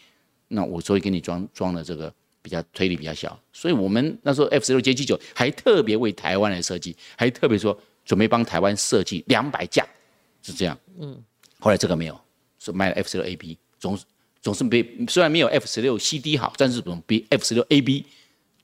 [0.48, 7.78] 那我所以给你装装了这个比较推力比较小，所以我们那时候 F 十六歼七九还特别为台湾来设计，还特别说。
[8.02, 9.86] 准备帮台湾设计两百架，
[10.42, 10.76] 是这样。
[10.98, 11.22] 嗯，
[11.60, 12.20] 后来这个没有，
[12.58, 13.96] 是卖了 F 十六 AB，总
[14.40, 18.04] 总是比虽然没有 F 十六 CD 好，但是总比 F 十六 AB，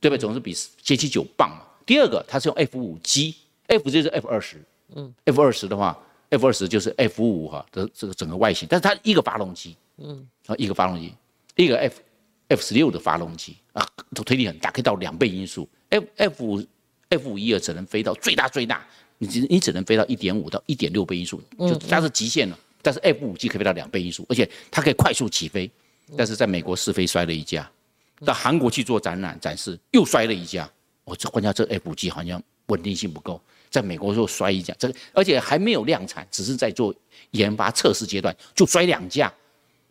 [0.00, 0.18] 对不对？
[0.18, 1.62] 总是比歼七九棒嘛。
[1.84, 4.56] 第二个，它是用 F 五 G，F 就是 F 二十，
[4.94, 5.99] 嗯，F 二十的话
[6.31, 11.12] ，F 二十就是 F 五哈的这个整个外形，但是它一个发动机，嗯，啊一个发动机，
[11.57, 12.01] 一个 F
[12.49, 13.87] F 十六的发动机啊，
[14.25, 15.68] 推力很大，可以到两倍音速。
[15.88, 16.64] F F 五
[17.09, 18.87] F 五一二只能飞到最大最大。
[19.18, 22.59] 你只你只能飞到一点五到一点六倍音速，就它是极限了。
[22.83, 25.70] 但是 F 五 G 可以飞到两倍音速，而且它可以快速起飞。
[26.18, 27.66] 但是在美国试飞摔了一架，
[28.27, 30.70] 到韩国去做展览展示又摔了一架。
[31.05, 33.40] 我这关键这 F 五 G 好像稳定性不够，
[33.76, 36.94] 在美国就摔一架，这个而且还没有量产，只是在做
[37.32, 39.30] 研发测试阶段就摔两架，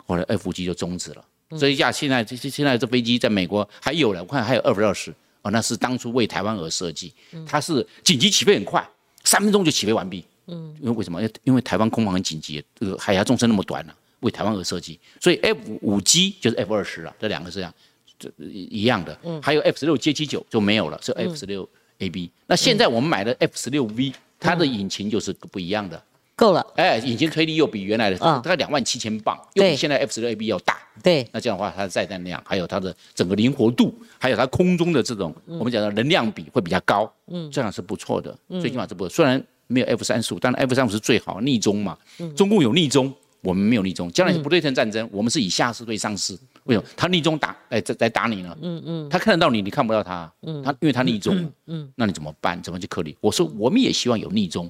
[0.07, 1.23] 后来 F 五 G 就终止了。
[1.59, 7.13] 这一架现在这现在这飞机在美国还有了，我看还有二百二十哦，那是当初为台湾而设计，
[7.45, 8.83] 它是紧急起飞很快。
[9.23, 11.21] 三分钟就起飞完毕，嗯，因为为什么？
[11.43, 17.73] 因为台湾空防很紧急，这个海峡纵深那么短呢，为台湾而设计，所以 F 五 G 就是 F 二十了，这两个是这样，
[18.17, 19.17] 这一样的。
[19.23, 21.67] 嗯，还有 F 十六 J 七九就没有了，是 F 十六
[21.99, 22.29] AB。
[22.47, 26.01] 那现在我们买的 F 十六 V，它的引擎就是不一样的，
[26.35, 26.65] 够了。
[26.75, 30.77] 哎，引擎推力又比原来的大概两万七千磅，又比现在 F 十六 AB 要大。
[31.03, 37.11] 对，那这样的话，它的载弹量，还有它的整个灵活度，还有它空中的这种我们讲的能量比会比较高。
[37.27, 39.09] 嗯，这样是不错的，最起码是不错。
[39.09, 41.97] 虽然没有 F 三十五，但 F 三十五是最好逆中嘛。
[42.35, 46.37] 中共有逆中，我们没有逆中，将来是不对称战争，我们是以下士对上士。
[46.65, 48.57] 为什么他逆中打哎在在打你呢？
[48.61, 50.31] 嗯嗯，他看得到你，你看不到他。
[50.41, 52.61] 嗯，他因为他逆中，嗯，那你怎么办？
[52.61, 53.15] 怎么去克你？
[53.21, 54.69] 我说我们也希望有逆中，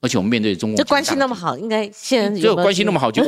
[0.00, 3.22] 而且我们面对中国，这关系那么好，应该现在这关系那么好，就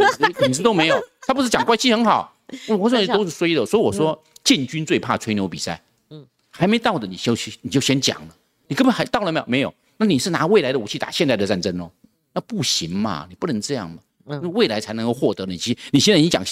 [0.45, 1.03] 影子都没有。
[1.27, 2.35] 他不是讲关系很好，
[2.69, 3.65] 我说都是衰的。
[3.65, 5.83] 所以我说建军最怕吹牛比赛。
[6.11, 8.37] 嗯，还没到的你休息，你就先讲了，
[8.69, 9.47] 你根本还到了没有？
[9.47, 11.91] 没有，那你是拿未来的武器打现在的战争哦？
[12.35, 13.99] 那不行嘛，你不能这样嘛。
[14.27, 15.57] 嗯，未来才能够获得你。
[15.57, 16.45] 其你现在已经讲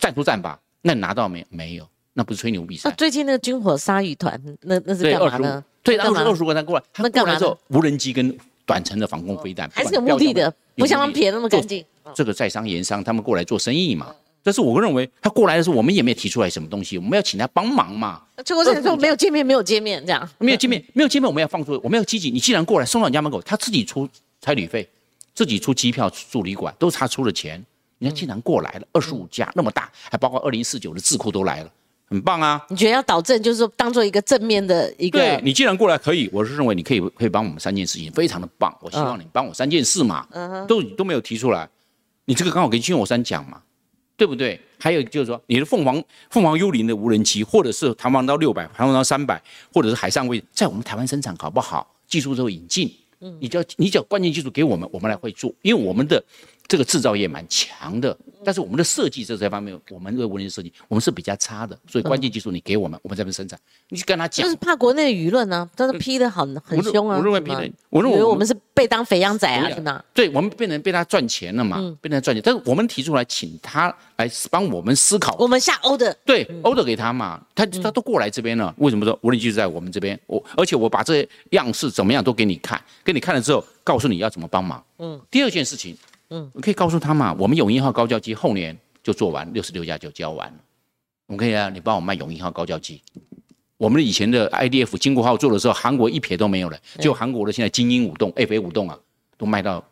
[0.00, 0.58] 战术战吧。
[0.82, 1.46] 那你拿到没有？
[1.50, 2.88] 没有，那不是吹牛比赛。
[2.88, 5.64] 那最近那个军火鲨鱼团，那那是干嘛呢？
[5.82, 11.84] 对，二十二十个他过来，他过来之后，无人机跟短程的防空飞弹，还是有目的的，不像他们撇那么干净。
[12.14, 14.14] 这个在商言商，他们过来做生意嘛。
[14.42, 18.22] 但是我认为他过来的时候，我们也没有提出来什么东西，我们要请他帮忙嘛。
[18.44, 20.28] 结果是说没有见面，没有见面这样。
[20.38, 22.30] 没有见面，没有见面，我们要放出，我们要积极。
[22.30, 24.08] 你既然过来送到你家门口，他自己出
[24.40, 24.88] 差旅费，
[25.34, 27.62] 自己出机票住旅馆，都是他出的钱。
[28.00, 31.70] 人家竟然过来了，二十五家那么大，还包括二零四九的智库都来了，
[32.08, 32.60] 很棒啊！
[32.68, 35.18] 你觉得要导正，就是说当做一个正面的一个。
[35.20, 38.76] 对你既然过来可以，我是认为你可以可以帮我们三件事情，非常的棒。
[38.80, 40.26] 我希望你帮我三件事嘛，
[40.66, 41.68] 都都没有提出来，
[42.24, 43.60] 你这个刚好跟金火山讲嘛，
[44.16, 44.60] 对不对？
[44.78, 49.40] 还有就是说你的凤凰凤凰幽灵的无人机，或者是弹簧刀六百、弹簧刀三百，
[49.72, 51.86] 或者是海上卫，在我们台湾生产好不好？
[52.08, 56.24] 技术都引进，嗯，你叫你叫关键技术给我们，我们来会做，因为我们的。
[56.70, 63.58] 这个制造业蛮强的，但是我们的设计这这方面，我们的无人机设计我们是比较差的，所以关键技术你给我们，我们这边生产。
[63.88, 67.16] 你去跟他讲，就是怕国内舆论呢，但是批的很很凶啊。
[67.16, 70.00] 我认为批的，我认为我们是被当肥羊仔啊，是吗？
[70.14, 72.40] 对，我们变成被他赚钱了嘛，变成赚钱。
[72.40, 75.34] 但是我们提出来，请他来帮我们思考。
[75.40, 80.16] 我们下 order，对，order 给他嘛，他他都过来这边了，为什么说无人机在我们这边？
[80.28, 84.80] 我而且我把这些样式怎么样都给你看，给你看了之后，告诉你要怎么帮忙。
[84.98, 85.96] 嗯，第二件事情。
[86.30, 90.58] 嗯，你可以告诉他嘛，我们永一号高教机后年就做完，六十六架就交完了。
[91.26, 93.02] 我们可以啊，你帮我卖永一号高教机。
[93.76, 98.98] 我们以前的 IDF 金国号做的时候，韩国一撇都没有了，就韩国的现在精英五栋、F A 五栋啊，
[99.38, 99.84] 都卖到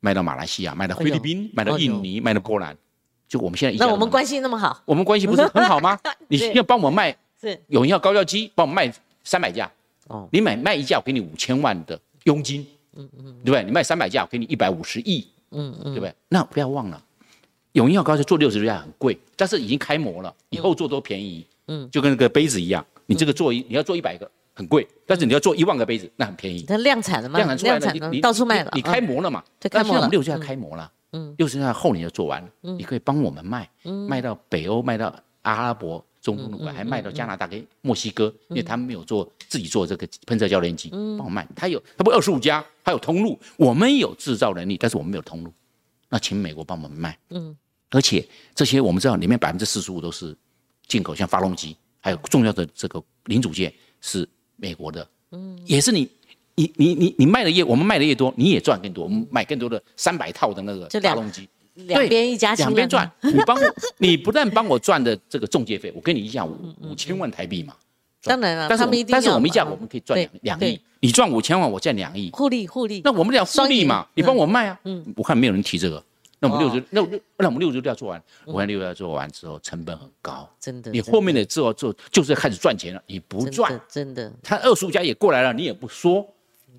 [0.00, 2.76] 卖到马来西亚、卖到菲律宾、卖到印尼、卖到波兰。
[3.28, 5.98] 就我们现在，那我们关系那么好，我们关系不是很好吗？
[6.28, 8.90] 你要帮我卖是永一号高教机，帮我卖
[9.22, 9.70] 三百架。
[10.06, 12.66] 哦，你买卖一架，我给你五千万的佣金。
[12.96, 13.62] 嗯嗯，对不对？
[13.62, 15.28] 你卖三百架，我给你一百五十亿。
[15.50, 16.14] 嗯嗯，对不对？
[16.28, 17.02] 那不要忘了，
[17.72, 21.46] 永耀高就做六十架很贵，但是已经开模了，以后做都便宜。
[21.68, 26.62] 嗯，就跟那个杯子一样，你这个做一你要做一百个很贵，但是你要做一万个杯子那很便宜。
[26.62, 27.38] 它量产了吗？
[27.38, 28.70] 量产出来了，你到处卖了。
[28.74, 29.44] 你开模了嘛？
[29.70, 30.08] 开模了。
[30.08, 33.68] 六十架开模了，嗯，六十架后年就做完了，你可以帮我们卖，
[34.08, 36.02] 卖到北欧，卖到阿拉伯。
[36.20, 41.46] 中东的还卖到加拿大跟墨西哥，因为他们没有做自己做这个喷射教练机，帮我卖。
[41.54, 43.38] 他有，他不二十五家，他有通路。
[43.56, 45.52] 我们有制造能力，但是我们没有通路，
[46.08, 47.16] 那请美国帮我们卖。
[47.30, 47.56] 嗯，
[47.90, 50.36] 而且这些我们知道里面百分之四十五都是
[50.86, 55.08] 进口，像发动机，还有重要的这个零组件是美国的。
[55.30, 56.08] 嗯，也是你，
[56.54, 59.04] 你你你你卖的越，我们卖的越多，你也赚更多。
[59.04, 61.48] 我们买更多的三百套的那个发动机。
[61.86, 67.74] 两边一家两边赚，你帮我，你不但帮我赚的这个中介费，我跟你一样五五千万台币嘛。
[68.22, 73.00] 当然了，但是但是我们一家我们可以赚两两亿，你赚五千万，我赚两亿，互利互利。
[73.04, 74.78] 那我们俩互利嘛，你帮我卖啊。
[74.84, 76.02] 嗯，我看没有人提这个，
[76.40, 80.90] 那我们六十那六那我们六十都要做完，我看六十要做完之后成本很高，真的。
[80.90, 84.32] 你后面的之后做就是开始赚钱了，你不赚，真的。
[84.42, 86.26] 他二十五家也过来了，你也不说。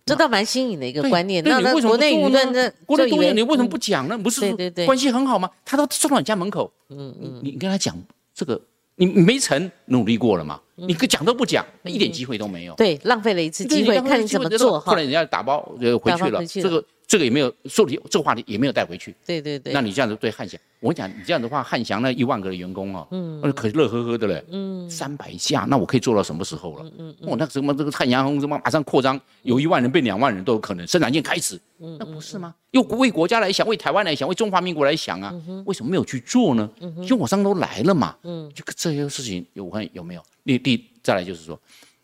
[0.10, 1.44] 这倒蛮新颖的一个观念。
[1.44, 2.72] 那为什么国内舆论呢？
[2.86, 4.18] 国内舆论你为什么不讲呢？
[4.18, 4.52] 不是
[4.86, 5.50] 关系很好吗？
[5.64, 7.96] 他都送到你家门口，嗯嗯，你跟他讲
[8.34, 8.60] 这个，
[8.96, 10.60] 你没成努力过了吗？
[10.76, 12.74] 你讲都不讲，一点机会都没有。
[12.76, 14.80] 对，浪费了一次机会，看你怎么做。
[14.80, 15.62] 后来人家打包
[16.02, 16.84] 回去了，这个。
[17.10, 19.16] 这个也没有说题，这个话题也没有带回去。
[19.26, 19.74] 对对对。
[19.74, 26.84] 那你这样子对汉翔，我讲你这样的话，汉翔那一万个员工哦，嗯，可乐呵呵的嘞，嗯，三百架，那我可以做到什么时候了？
[27.00, 27.32] 嗯嗯。
[27.32, 32.54] 哦，那什么这个汉翔什么马上扩张，有一万人变两万人都有可能，生产线开始，嗯，那不是吗？
[32.70, 35.34] 又为国家来想，为台湾来想，为中华民国来想啊，
[35.66, 36.70] 为什么没有去做呢？
[36.80, 40.22] 嗯就我上都来了嘛，嗯，就这些事情有看有没有？
[40.46, 41.60] 第第再来就是说，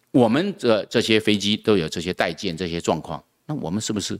[0.09, 4.19] 我们的这些飞机都有这些代建这些状况，那我们是不是？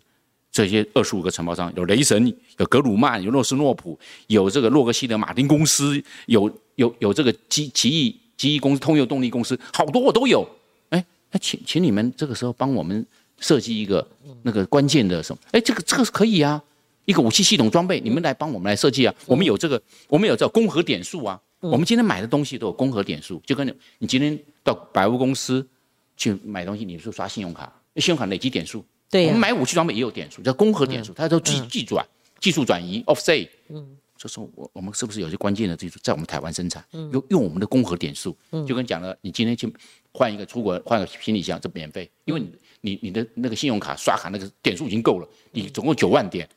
[0.55, 10.47] 这些二十五个承包商有雷神，有格鲁曼，有诺斯诺普，有这个洛克希德马丁公司，有有有这个机奇异奇异公司、通用动力公司，好多我都有。
[10.91, 13.06] 哎，那请请你们这个时候帮我们
[13.37, 14.08] 设计一个
[14.43, 15.41] 那个关键的什么？
[15.51, 16.63] 哎，这个这个是可以啊，
[17.03, 19.13] 一个武器系统装备，你们来帮我们来设计啊。
[19.25, 21.37] 我们有这个，我们有这公核点数啊。
[21.60, 23.67] 我们今天买的东西都有公核点数，就跟
[23.99, 25.67] 你今天到百货公司
[26.15, 28.85] 去买东西，你是刷信用卡，信用卡累积点数。
[29.10, 32.06] 对，我们买武器装备也有点数，叫公合点数，它都技技转、
[32.39, 33.47] 技术转移 （offset）。
[33.69, 38.35] 嗯，就是我我们是不是有些关键的技术在我们台湾生产，用用我们的攻核点数，
[38.67, 39.71] 就跟讲了，你今天去
[40.12, 42.51] 换一个出国换个行李箱，这免费，因为你
[42.81, 46.47] 你你的那个信用卡刷卡那个点数已经够了，你总共九万点，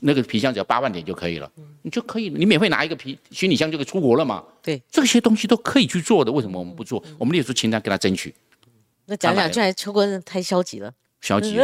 [0.00, 1.50] 那个皮箱只要八万点就可以了，
[1.82, 4.44] 你就可以，你免费拿一个皮行李箱就可以出国了嘛？
[4.62, 7.02] 对，这些东西都可以去做的，为什么我们不做？
[7.18, 8.34] 我们列出清单跟他争取。
[9.06, 10.92] 那讲讲，出来，出国正太消极了。
[11.26, 11.58] 消极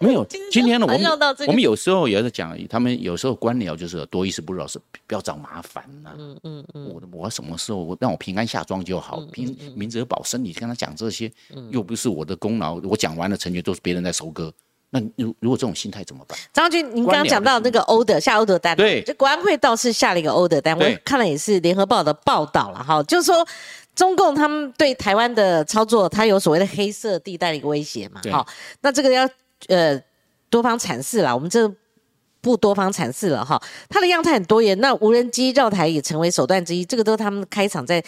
[0.00, 0.24] 没有。
[0.52, 1.02] 今天呢，我们
[1.46, 6.10] 我们有时候也在讲，他们有时候官僚就是多一事不如少事，不要找麻烦呐。
[6.18, 6.88] 嗯嗯嗯。
[6.88, 10.42] 我我什么时候我让我平安下庄就好，平明哲保身。
[10.44, 11.30] 你跟他讲这些，
[11.70, 12.74] 又不是我的功劳。
[12.84, 14.52] 我讲完了，成全都是别人在收割。
[14.90, 16.38] 那如如果这种心态怎么办？
[16.52, 20.76] 张军，您刚刚讲到那个欧德下欧德单，对，这国安会倒是下了一个欧德单。
[20.78, 23.46] 我看了也是联合报的报道了哈，就是说。
[23.94, 28.20] 中共他们对台湾的操作，它有所谓的黑色地带的一个威胁嘛？
[28.30, 28.46] 好，
[28.80, 29.28] 那这个要
[29.68, 30.00] 呃
[30.48, 31.70] 多方阐释了，我们这
[32.40, 33.60] 不多方阐释了哈。
[33.88, 38.02] 它的样态很多元，那无人机绕台也成为手段之一，这个都是他们开场在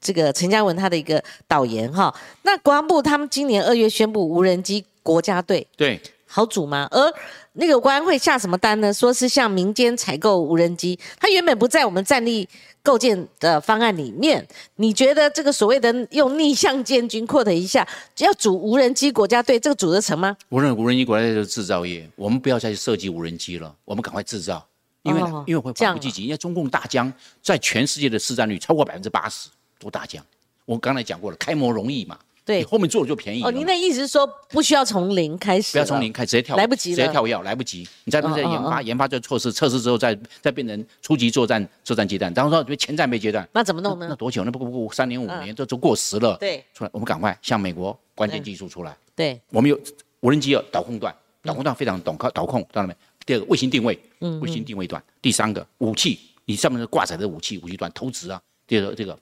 [0.00, 2.14] 这个陈嘉文他的一个导言哈。
[2.42, 6.00] 那国防部他们今年二月宣布无人机国家队，对。
[6.26, 6.88] 好组吗？
[6.90, 7.14] 而
[7.52, 8.92] 那个国安会下什么单呢？
[8.92, 12.48] 说是向民间采购无人机，它原本不在我们战力
[12.84, 14.46] 构建的方案里面。
[14.76, 17.86] 你觉得这个所谓的用逆向建军扩的一下，
[18.18, 20.36] 要组无人机国家队，这个组得成吗？
[20.50, 24.64] 无人无人机国家队是制造业，我们不要再去设计无人机了，我们赶快制造，
[25.02, 27.12] 因为因为会迫不积极，因为中共大疆
[27.42, 30.22] 在全世界的市占率超过百分之八十，都大疆。
[30.66, 32.18] 我刚才讲过了，开模容易嘛。
[32.44, 33.42] 对，后面做了就便宜。
[33.42, 35.72] 哦，您的意思是说不需要从零开始？
[35.72, 37.88] 不要从零开，直接跳，来不及直接跳要，来不及。
[38.04, 42.32] 你在那在研发，研发这措施，测试之后再再变成初级作战作战阶段。
[42.34, 44.06] 当然说前战备阶段，那怎么弄呢？
[44.10, 44.44] 那多久？
[44.44, 46.36] 那不不三年五年，这都过时了。
[46.36, 48.94] 对，出来，我们赶快向美国关键技术出来。
[49.16, 49.80] 对，我们有
[50.20, 52.94] 无人机有导控段，导控段非常懂，靠导控，知道了没？
[53.24, 55.02] 第二个卫星定位，嗯，卫星定位段。
[55.22, 58.38] 第三个武器，你上面的挂载的武器，武器段投掷啊。
[58.66, 59.18] 第二个这个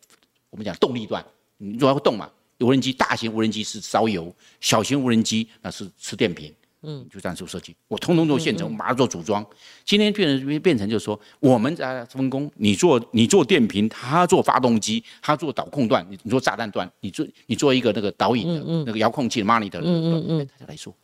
[0.51, 1.25] 我们讲动力段，
[1.59, 2.29] 你如果要动嘛。
[2.63, 6.53] 无人机，大型无人机是烧油，小型无人机那是吃电瓶，
[6.83, 7.75] 嗯，就这样做设计。
[7.89, 9.45] 我通通做现成，马上做组装。
[9.85, 20.95] 今天变成变成就是说，我们在分工，你做你做电瓶，他做发动机，他做导控段，你你做炸弹段，你做你做一个那个导引的那个遥控器的 monitor，嗯嗯嗯，大家来说，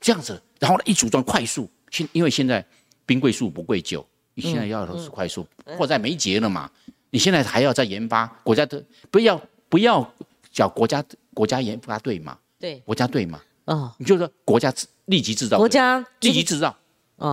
[0.00, 2.64] 这样子，然后呢一组装快速，现因为现在
[3.06, 5.46] 冰贵速不贵久，你现在要的是快速，
[5.76, 6.70] 迫在眉睫了嘛，
[7.10, 10.12] 你现在还要再研发，国家的不要不要。
[10.50, 14.72] 叫国家国家研发队嘛，对，国家队嘛，哦，你就说国家
[15.06, 16.74] 立即制造，国家立即制造，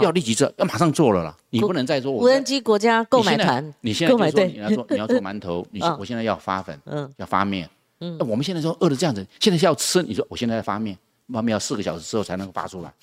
[0.01, 10.97] 要立即制造，要马上做了啦，你不能再说无人机国家购买团，你现在就说你要做 你要做馒头，你我现在要发粉，嗯，要发面，嗯，我们现在说饿的这样子，现在是要吃，你说我现在要发面，
[11.33, 12.93] 发面要四个小时之后才能够发出来，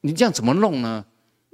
[0.00, 1.04] 你这样怎么弄呢？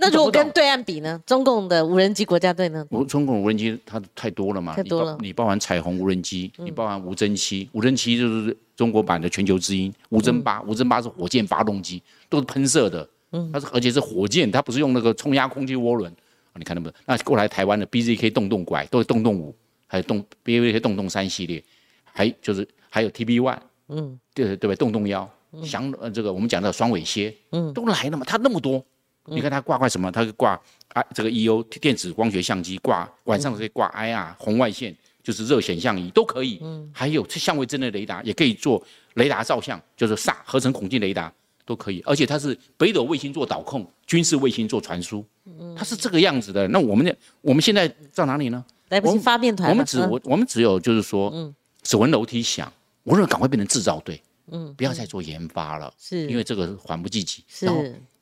[0.00, 1.20] 那如果跟对岸比呢？
[1.26, 2.86] 中共的无人机国家队呢？
[2.90, 4.74] 无中共无人机它太多了嘛？
[4.74, 5.18] 太多了。
[5.20, 9.92] 你包含彩虹无人机，你包含无侦七，无侦七就是中国版的全球之鹰。
[10.10, 13.08] 无侦八，无侦八是火箭发动机，都是喷射的。
[13.32, 16.10] 嗯，它是而且是火箭，它不是用那个冲压空气涡轮。
[16.54, 16.94] 你看到没有？
[17.04, 19.54] 那过来台湾的 BZK 洞洞拐都是洞洞五，
[19.88, 21.62] 还有洞 BZK 洞洞三系列，
[22.04, 25.28] 还就是还有 TB One，嗯，对对对，洞洞幺，
[25.62, 28.24] 翔呃这个我们讲的双尾蝎，嗯，都来了嘛？
[28.24, 28.84] 它那么多。
[29.30, 30.10] 你看它挂块什么？
[30.10, 30.60] 它挂
[30.94, 36.58] 啊这个 E O 电子光学相机挂晚上可以挂 I R 红外线，就是热显像仪都可以。
[36.62, 38.82] 嗯，还有相位阵列雷达也可以做
[39.14, 41.32] 雷达照相，就是 SA 合成孔径雷达
[41.64, 42.00] 都可以。
[42.06, 45.24] 而且它是北斗卫星做导控，军事卫星做传输。
[45.44, 46.66] 嗯，它是这个样子的。
[46.68, 48.64] 那我们我们现在在哪里呢？
[48.88, 49.70] 来不及发电团。
[49.70, 52.72] 我们只我我们只有就是说，嗯，指纹楼梯响，
[53.02, 54.20] 我认为赶快变成制造队。
[54.50, 57.44] 嗯，不要再做研发了，是因为这个缓不济急。
[57.46, 57.66] 是。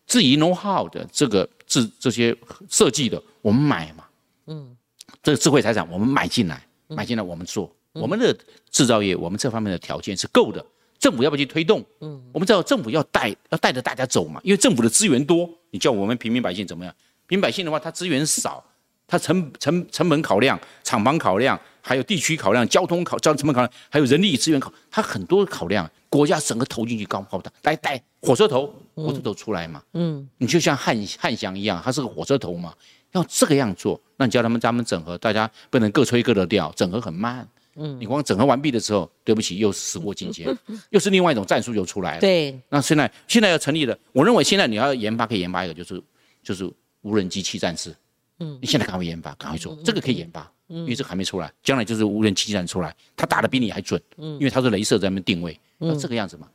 [0.06, 2.36] 质疑 know how 的这个制这些
[2.70, 4.04] 设计的，我们买嘛，
[4.46, 4.76] 嗯，
[5.22, 8.36] 这个智慧财产我们买进来，买进来我们做，我们的
[8.70, 10.64] 制造业，我们这方面的条件是够的。
[10.98, 11.84] 政府要不要去推动？
[12.00, 16.94] 嗯，我们知道政府要带要带着大家走嘛，因为政府的资源多，你叫我们平民百姓怎么样？
[17.26, 18.64] 平民百姓的话，他资源少，
[19.06, 25.90] 他成成成本考量、厂房考量，还有地区考量、交通考交通成本考量，还有人力资源考，他很多考量。
[26.08, 32.74] 国家整个投进去高好大，来带火车头，火车头出来嘛，嗯，你就像汉汉翔一样，它是个火车头嘛，
[33.12, 37.46] 要这个样做，那你叫他们咱们整合，大家不能各吹各的调，整合很慢，
[37.76, 40.56] 嗯，你光整合完毕的时候，对不起，又时过境迁，
[40.90, 46.02] 又是另外一种战术又出来了，对，那现在现在要成立的，我认为现在你要研发可以研发一个，就是
[46.42, 46.70] 就是
[47.02, 47.94] 无人机器战士，
[48.40, 50.50] 嗯，你现在赶快研发，赶快做，这个可以研发。
[50.68, 54.02] 因为这还没出来，将来就是无人机战出来，它打的比你还准。
[54.16, 56.48] 嗯，因为它是镭射在那边定位，那这个样子嘛。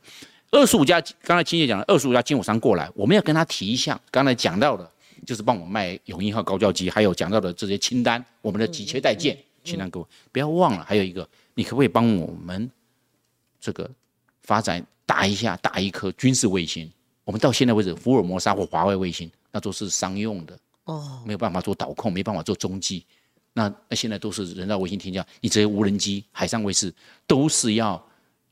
[0.52, 4.88] 二十五家，刚才青姐讲了，二十五家金火商过来，我们要跟他提一下，刚才讲到的，
[5.26, 12.70] 就是帮我们卖永鹰号高教机，还有讲到的这些清单，我们的几切代件，清单给我不要忘了，还有一个，你可不可以帮我们
[13.58, 13.90] 这个
[14.42, 16.90] 发展打一下打一颗军事卫星？
[17.24, 23.06] 我们到现在为止，福尔摩沙或华为卫星，那都是商用的哦，没有办法做导控，没办法做中继。
[23.54, 26.92] 那那现在都是人造卫星天降，你这些无人机、海上卫士
[27.26, 28.02] 都是要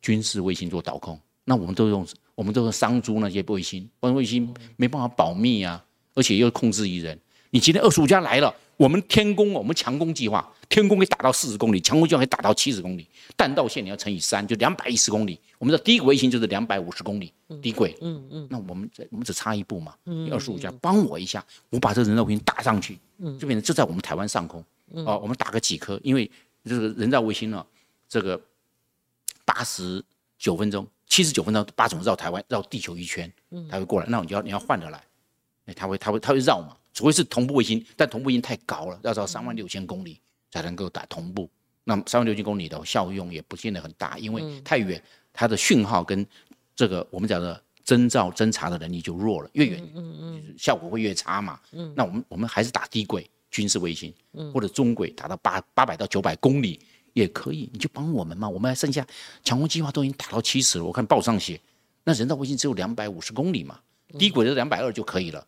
[0.00, 1.20] 军事卫星做导控。
[1.50, 5.84] 那我们都用，我们都是商租那些卫星，卫星没办法保密啊，
[6.14, 7.18] 而且又控制于人。
[7.50, 13.04] 你今天二十五家来了，我们天宫，我们强攻计划，天宫可以打到四十公里，强攻计划可以打到七十公里，
[13.36, 15.36] 弹道线你要乘以三，就两百一十公里。
[15.58, 19.92] 我们的第一个卫星就是两百五十公里低轨，嗯嗯，那我们我们只差一步嘛，
[20.30, 24.64] 二十五家帮我一下，我把这个人造卫星打上去，嗯，就变成就在我们台湾上空。
[25.04, 26.30] 哦，我们打个几颗，因为
[26.64, 27.66] 这个人造卫星呢，
[28.08, 28.40] 这个
[29.44, 30.00] 八十
[30.38, 33.30] 九分钟、七十九分钟八种绕台湾、绕地球一圈，
[33.68, 35.04] 它会过来，那你就要你要换着来，
[35.66, 40.18] 哎，它会它会它会绕嘛，除非是同步卫星，但同步卫星太高了，要到三万六千公里
[40.50, 41.50] 才能够打同步，
[41.84, 45.02] 那三万六千公里的效用也不见得很大，因为太远，
[45.32, 46.26] 它的讯号跟
[46.74, 53.28] 这个我们讲的侦照侦查的能力就弱了，越远，嗯嗯，效果会越差嘛，嗯，那我们我们还是打低轨。
[53.52, 54.14] 军事卫星，
[54.54, 56.78] 或者中轨达到八八百到九百公里
[57.12, 58.48] 也可以，你就帮我们嘛。
[58.48, 59.06] 我们还剩下
[59.42, 61.60] 强攻计划都已经打到七十了，我看报上写，
[62.04, 63.78] 那人造卫星只有两百五十公里嘛，
[64.18, 65.44] 低轨的两百二就可以了。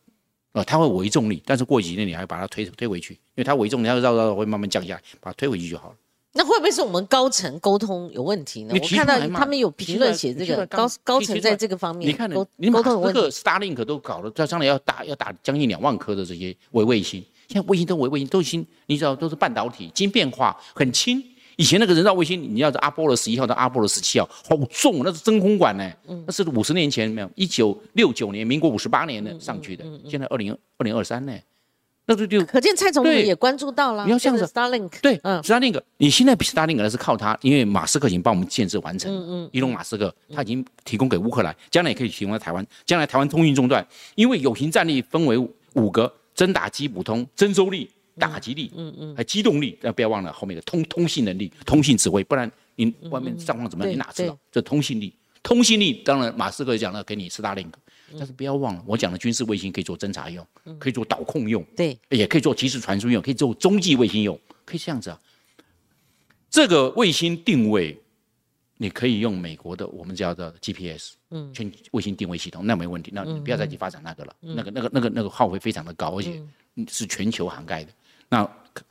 [0.52, 5.96] 啊，它会微重力，但是过几年你还把它推推回去，因为它微重力要绕绕会慢慢降下来，把它推回去就好了。
[6.34, 8.74] 那会不会是我们高层沟通有问题呢？
[8.74, 17.24] 我看到他们有评论写这个高高层在这个方面，你看沟沟通这个 Starlink 都搞了，在将来要打要打将近两万颗的这些微卫星。
[17.48, 21.22] 现在卫星都为卫星都已经，你知道都是半导体，晶变化很轻。
[21.56, 25.90] 以前那个人造卫星，你要是阿波罗十一号到阿波罗十七号，好重，那是真空管呢。
[26.26, 29.84] 那是五十年前没有，一九六九年，民国五十八年呢上去的。
[30.08, 31.32] 现在二零二零二三呢，
[32.06, 34.04] 那就就可见蔡总统也关注到了。
[34.04, 39.12] 你要这样子，Starlink 对，嗯，Starlink，你现在 Starlink 那是靠它，因为马斯克已经帮我们建设完成。
[39.14, 42.66] 嗯嗯，伊隆马斯克他已经提供给乌克兰，将来也可以提供在台湾。
[42.84, 45.36] 将来台湾通讯中断，因为有形战力分为
[45.74, 46.12] 五个。
[46.34, 47.86] 侦打机普通、征收力、
[48.18, 53.92] 打击力，嗯嗯，还机动力，但不要忘了后面的通通信能力、通信指挥，不然你外面状况怎么样？
[53.92, 54.38] 你哪知道？
[54.50, 57.70] 这通信力，通信力当然马斯克讲了，给你斯大林，
[58.18, 60.46] 但是不要忘了，我讲的军事卫星可以做侦察用，
[60.78, 65.20] 可以做导控用，对，也可以做即时传输用，可以做中继卫星用，可以这样子啊。
[66.50, 67.98] 这个卫星定位。
[68.78, 73.12] 你可以用美国的我们叫的 GPS，嗯，全卫星定位系统，那没问题。
[73.14, 76.42] 那你不要再去发展那个了，那个、那个、那个、那个耗费非常的高，而且
[76.88, 77.92] 是全球涵盖的。
[78.32, 78.48] 那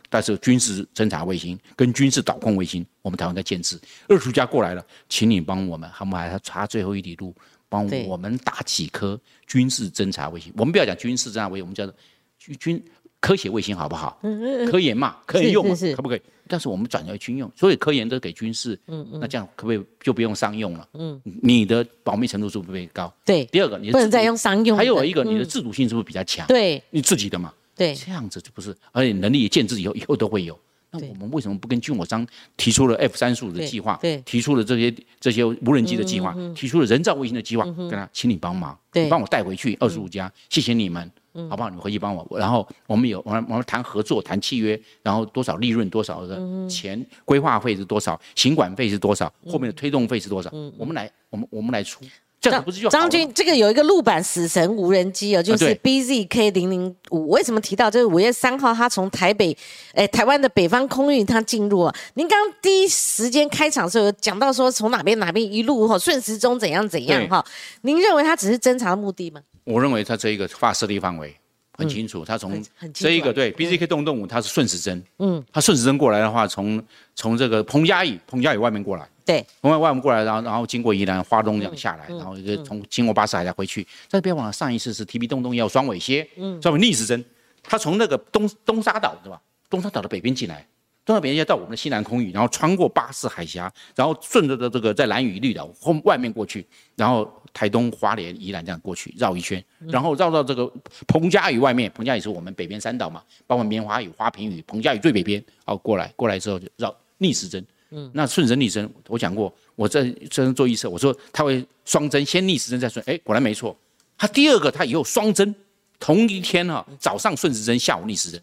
[0.08, 7.34] 但是军事侦察卫星跟军事导控卫星，我们台湾在建制，二叔家过来了，请你帮我们，他们还要插最后一里路，
[7.68, 10.54] 帮我们打几颗军事侦察卫星。
[10.56, 11.96] 我们不要讲军事侦察卫星，我们叫做
[12.38, 12.84] 军军。
[13.20, 14.18] 科学卫星好不好？
[14.24, 15.64] 嗯嗯科研嘛，可以用，
[15.96, 16.22] 可不可以？
[16.48, 18.74] 但是我们转为军用，所以科研都给军事。
[18.88, 20.89] 嗯嗯，那这样可不可以就不用商用了？
[20.96, 23.14] 嗯，你的保密程度是不是会高？
[23.24, 23.46] 对。
[23.46, 24.76] 第二个，你不能再用商用。
[24.76, 26.48] 还有一个，你的自主性是不是比较强？
[26.48, 27.54] 对，你自己的嘛。
[27.82, 30.58] 对，这样子就不是，而且能力也建制以后，以后都会有。
[30.92, 32.28] 那我们为什么不跟军火商
[32.58, 33.98] 提出了 F 三十五的计划？
[34.02, 41.12] 对，提出了这些这些无人机的计划，提出了人造卫星的计划，跟他，请你帮忙，对，帮我带回去二十五家，谢谢你们。
[41.50, 41.70] 好不好？
[41.70, 50.52] 你回去帮我，然后我们有我们我们谈合作、谈契约，然后多少利润、多少的钱，规划费是多少，行管费是多少，后面的推动费是多少？
[50.78, 52.04] 我们来，我们我们来出，
[52.42, 57.30] 这样不是就张军，这个有一个陆版死神无人机哦，就是 BZK 零零五。
[57.30, 57.89] 为什么提到？
[57.89, 59.56] 就是五月三号，他从台北，
[59.94, 61.96] 哎，台湾的北方空域，他进入了。
[62.16, 67.46] 您刚刚第一时间开场的时候讲到说，从哪边哪边一路哈顺时钟怎样怎样哈？
[67.82, 69.39] 您认为他只是侦查的目的吗？
[69.64, 71.36] 我认为它这一个发射地范围
[71.78, 72.60] 很清楚，它从
[72.92, 76.82] 这一个对 BZK 动动五，它是顺时针，嗯，它顺时针过来的话，从
[77.14, 87.24] 从这个彭佳屿彭佳屿外面过来，对，从外外面过来，然后然后经过宜兰花东这样下来，然后一个从经过巴士海峡回去，再别忘了上一次是 TB 洞洞要双尾蝎，嗯，双尾逆时针，
[87.64, 89.42] 它从那个东东沙岛对吧？
[89.70, 90.66] 东沙岛的北边进来。
[91.04, 96.64] 东沙北边要到我们的西南空域，然后穿过巴士海峡，然后顺着的这个在蓝屿绿岛后外面过去，
[96.96, 100.72] 然后台东花莲宜兰这样过去绕一圈，然后绕到这个
[101.08, 113.78] 彭佳屿外面，彭佳屿是我们北边三岛嘛，包括棉花屿、花瓶屿、彭佳屿最北边，好过来，过来之后就绕逆时针，嗯，那顺时针逆时针，我讲过，我在这做预测，我说它会双针，先逆时针再顺，哎，果然没错，
[114.18, 115.54] 它第二个它以后双针，
[116.00, 118.42] 同一天哈，早上顺时针，下午逆时针，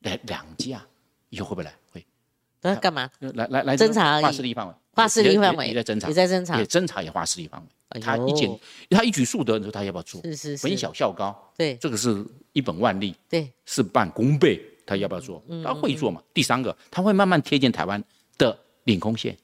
[0.00, 0.84] 来两架，
[1.30, 1.74] 以后会不会来？
[1.92, 2.04] 会，
[2.62, 3.10] 那干嘛？
[3.20, 5.68] 来来来，侦查画势力范围，画势力范围。
[5.68, 6.58] 也在侦查，也在侦查。
[6.58, 8.00] 也，侦查也画势力范围。
[8.00, 8.48] 他一检，
[8.90, 10.22] 他一举数得，你说他要不要做？
[10.22, 11.74] 是是是，本小效高，对。
[11.76, 15.42] 这个是一本万利，对，事半功倍，他要不要做？
[15.64, 16.22] 他会做嘛？
[16.32, 18.00] 第三个，他会慢慢贴近台湾
[18.38, 19.36] 的领空线。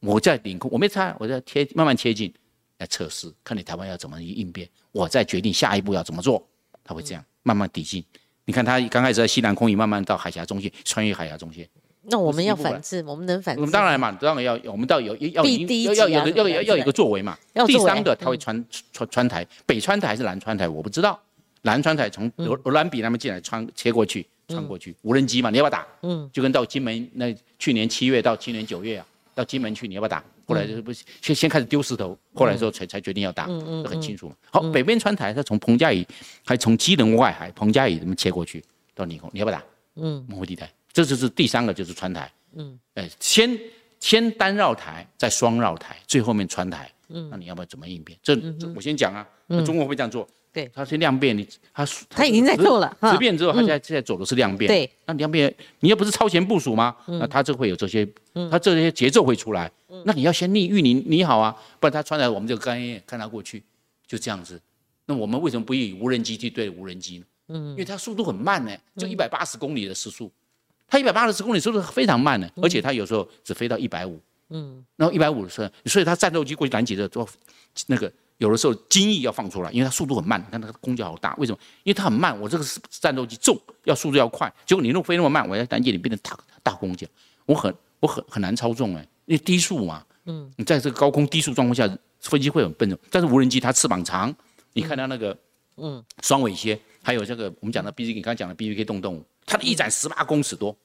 [0.00, 2.32] 我在领空，我没猜，我在贴慢慢贴近
[2.78, 6.46] 来测试，看你台湾要怎么应变，我再决定下一步要怎么做。
[6.84, 8.04] 他会这样慢慢抵近。
[8.44, 11.68] 你看他刚开始在西南空域，慢慢到海峡中线，穿越海峡中线。
[12.08, 13.60] 那我们要反制，我们能反制？
[13.60, 17.36] 我们当然嘛，当然要，我们到有要要要要要要有一个作为嘛。
[17.66, 21.20] 第三个，他会穿穿穿台，北穿台还是南穿台，我不知道。
[21.62, 25.86] 南穿台从嗯俄俄兰比那边进来，穿切过去，穿过去，无人机嘛，你要不要打？
[26.02, 30.22] 嗯，就跟到金门那去年七月到今年九月啊，到金门去你要不要打？
[30.46, 34.36] 后来就是不先先开始丢石头，后来之后才才决定要打，嗯这很清楚嘛。
[34.50, 36.06] 好，北边穿台，他从彭佳屿，
[36.44, 38.62] 还从基隆外海彭佳屿这么切过去
[38.94, 39.64] 到领空，你要不要打？
[39.96, 42.30] 嗯，模糊地带，这就是第三个就是穿台。
[42.54, 43.58] 嗯，哎，先
[43.98, 46.88] 先单绕台，再双绕台，最后面穿台。
[47.08, 48.16] 嗯，那你要不要怎么应变？
[48.22, 49.26] 这这我先讲啊。
[49.48, 50.28] 那中国会这样做？
[50.56, 54.66] 嗯对他先量变，你他他已经在做了哈十变之后，他现在现在走的是量变。
[54.66, 56.96] 对，那量变你又不是超前部署吗？
[57.06, 58.08] 那他就会有这些，
[58.50, 59.70] 他这些节奏会出来。
[60.04, 63.62] 那你要先逆预你你好啊，不然他穿来我们这个概念看他过去，
[64.06, 64.58] 就这样子。
[65.04, 67.24] 那我们为什么不以无人机去对无人机呢？
[67.48, 70.32] 嗯，因为它速度很慢呢，就一百八十公里的时速，
[70.88, 74.18] 它一百八十公里速度非常慢呢，而且它有时候只飞到一百五。
[74.48, 77.28] 嗯，然后一百五的时候，所以它战斗机过去拦截的时候，
[77.86, 80.40] 那个有的时候精翼要放出来，因为它速度很慢。
[80.40, 81.58] 你看那个空角好大，为什么？
[81.84, 87.06] 因为它很慢，我这个是战斗机重，要速度要快，结果你那飞那么慢，我要拦截你变成大大空角，
[87.46, 90.04] 我很我很很难操纵哎，因为低速嘛。
[90.26, 91.88] 嗯，你在这个高空低速状况下，
[92.20, 94.34] 飞机会很笨重，但是无人机它翅膀长，
[94.72, 95.36] 你看它那个
[95.76, 100.76] 嗯双尾蝎，还有这个我们讲的 B，你刚才讲的 B V K 动动物，它的翼展十八公尺多，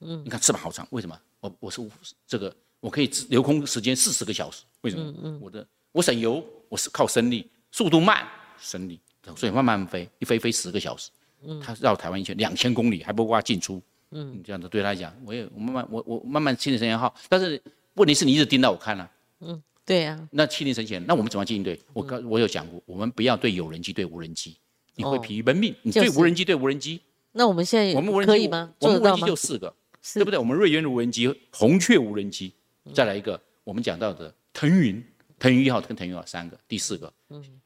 [0.00, 1.18] 嗯，你看翅膀好长，为什么？
[1.40, 1.80] 我我是
[2.26, 5.14] 这个我可以留空时间四十个小时，为什么？
[5.22, 8.26] 嗯我的我省油，我是靠升力，速度慢，
[8.58, 9.00] 升力，
[9.36, 11.10] 所以慢慢飞，一飞飞十个小时，
[11.42, 17.60] 嗯，它绕台湾一圈两千公里，还不括进出，嗯，这样子对他来讲，我也我慢慢我我慢慢清理神前号，但是
[17.94, 19.10] 问题是你一直盯到我看啊，
[19.84, 21.80] 对啊，那七零神前，那我们怎么去应对？
[21.92, 24.56] 我刚我有讲过，我们不要对有人机对无人机，
[24.94, 25.18] 你会哦。
[25.18, 27.00] 疲于奔命，你对无人机对无人机，
[27.32, 28.72] 那我们现在我们无人机可以吗？
[28.78, 29.22] 我们无人机？
[29.22, 29.74] 就四个，
[30.14, 30.38] 对不对？
[30.38, 32.54] 我们瑞渊的无人机、红雀无人机，
[32.94, 35.02] 再来一个我们讲到的腾云，
[35.40, 37.12] 腾云一号跟腾云二号三个，第四个，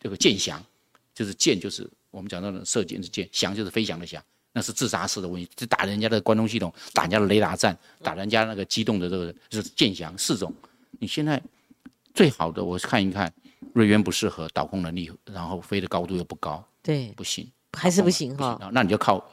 [0.00, 0.64] 这个剑翔，
[1.12, 4.22] 就是剑就是我们讲到的射箭的箭，翔就是飞翔的翔，
[4.52, 10.54] 那是自杀式的问题，是打人家的关东系统，打人家的雷达站，打人家那个机动的这个就是剑翔四种。
[11.00, 11.42] 你现在
[12.14, 13.30] 最好的我看一看，
[13.72, 17.50] 瑞渊不适合导控能力，然后飞的高度又不高，对，不行。
[17.72, 18.56] 还是不行哈。
[18.62, 19.28] 啊，那你就靠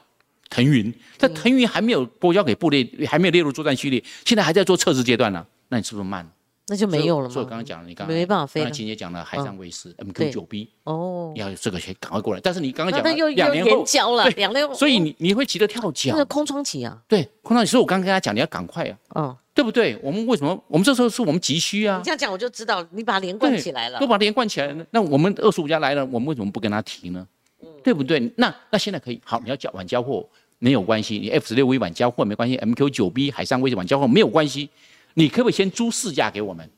[0.49, 0.91] 腾云。
[1.19, 5.45] 但腾云还没有拨交给部队，还没有列入作战序列，现在还在做测试阶段呢。
[5.69, 6.27] 那你是不是慢？
[6.67, 7.65] 那就没有了所以我刚刚？
[7.65, 12.39] 讲了，你刚刚没办法飞了刚才琴姐讲了海上卫士 MQ 九 B，哦，要有这个先赶快过来。
[12.41, 16.25] 但是你刚刚讲又又延两年后，交了，两年后，所以你你会急得跳那脚个。
[16.25, 19.99] 空窗期啊，对，空窗期，所以我刚刚跟他讲，你要赶快啊，嗯，对不对？
[20.01, 20.63] 我们为什么？
[20.67, 24.07] 我们这时候是我们急需啊你，这样讲我就知道，你把它连贯起来了都。
[24.07, 24.85] 把连贯起来了。
[24.91, 27.27] 那我们二十五家来了，我们为什么不跟他提呢？
[27.63, 28.31] 嗯对不对？
[28.37, 30.23] 那那现在可以，好，你要交晚交货
[30.59, 34.69] 没有关系，你 F 十六 V 晚交货没关系，MQ 九 B 海上卫士晚交货没有关系，
[35.15, 36.69] 你可不可以先租四架给我们？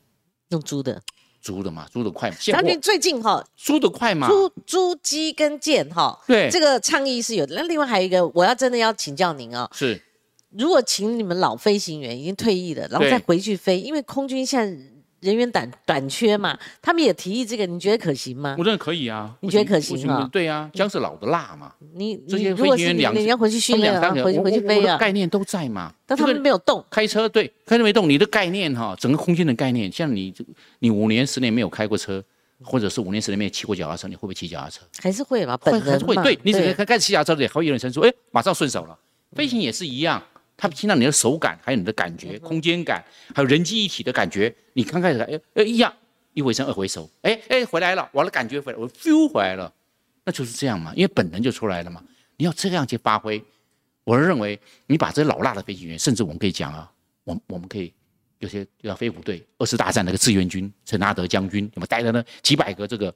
[0.50, 1.00] 用租的，
[1.40, 6.50] 租的嘛，租的快嘛，将军最近哈，租的快嘛，租租机跟舰哈，对。
[6.50, 7.54] 这个倡议是有的。
[7.56, 10.00] 那另外还有一个，我要真的要请教您啊，是。
[10.50, 14.84] 如果请你们老飞行员已经退役了，然后再回去飞，因为空军现在
[15.24, 18.54] 人员短短缺嘛，他们也提议这个，你觉得可行吗？
[18.58, 19.98] 我认为可以啊，你觉得可行啊？
[19.98, 30.44] 为什么对啊，姜是老的辣嘛，你这些你飞行员两你要回去他训练回去回去飞啊，的概念都在嘛，但他们这个没有动，开车对，开车没动，你的概念哈，整个空间的概念，像你这
[30.80, 32.22] 你五年十年没有开过车，
[32.62, 34.82] 或者是五年十年没有骑过脚踏车，你会不会骑脚踏车？
[35.00, 38.98] 还是会吧，会本能嘛，还是会对，你只开开始骑脚踏车，也还会有人生说，哎，马上顺手了。
[39.34, 40.22] 飞行也是一样，
[40.56, 44.54] 它听到你的手感，还有你的感觉、空间感，还有人机一体的感觉。
[44.74, 45.92] 你刚开始哎哎一样，
[46.32, 49.72] 一回生二回熟，哎哎回来了，我的感觉回来，我 feel 回来了，
[50.24, 52.02] 那就是这样嘛，因为本能就出来了嘛。
[52.36, 53.42] 你要这样去发挥，
[54.04, 56.90] 我认为你把这些老辣的飞行员，甚至我们可以讲啊，
[57.24, 57.92] 我我们可以
[58.38, 62.24] 有些就像飞虎队二次大战那个志愿军陈纳德将军，有没有带着呢？
[62.42, 63.14] 几百个这个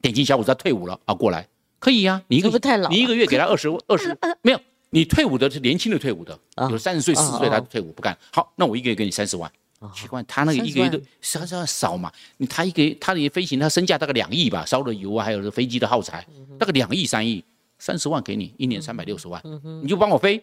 [0.00, 1.46] 点睛小伙子他退伍了啊过来，
[1.78, 4.60] 可以呀、你一个会不太老你一个月给他二十二十没有，
[4.94, 7.60] 你退伍的是年轻的退伍的，啊有三十岁啊四十岁他啊。
[7.60, 9.50] 退伍不干，好，那我一个月给你三十万。
[9.94, 12.12] 奇怪，他那个一个月30都三十万少嘛？
[12.36, 16.24] 你他一个月他的飞行，他身价大概两亿吧，烧的油啊，还有飞机的耗材，
[16.58, 17.42] 大概两亿三亿，
[17.78, 19.42] 三十万给你，一年三百六十万，
[19.82, 20.40] 你就帮我飞，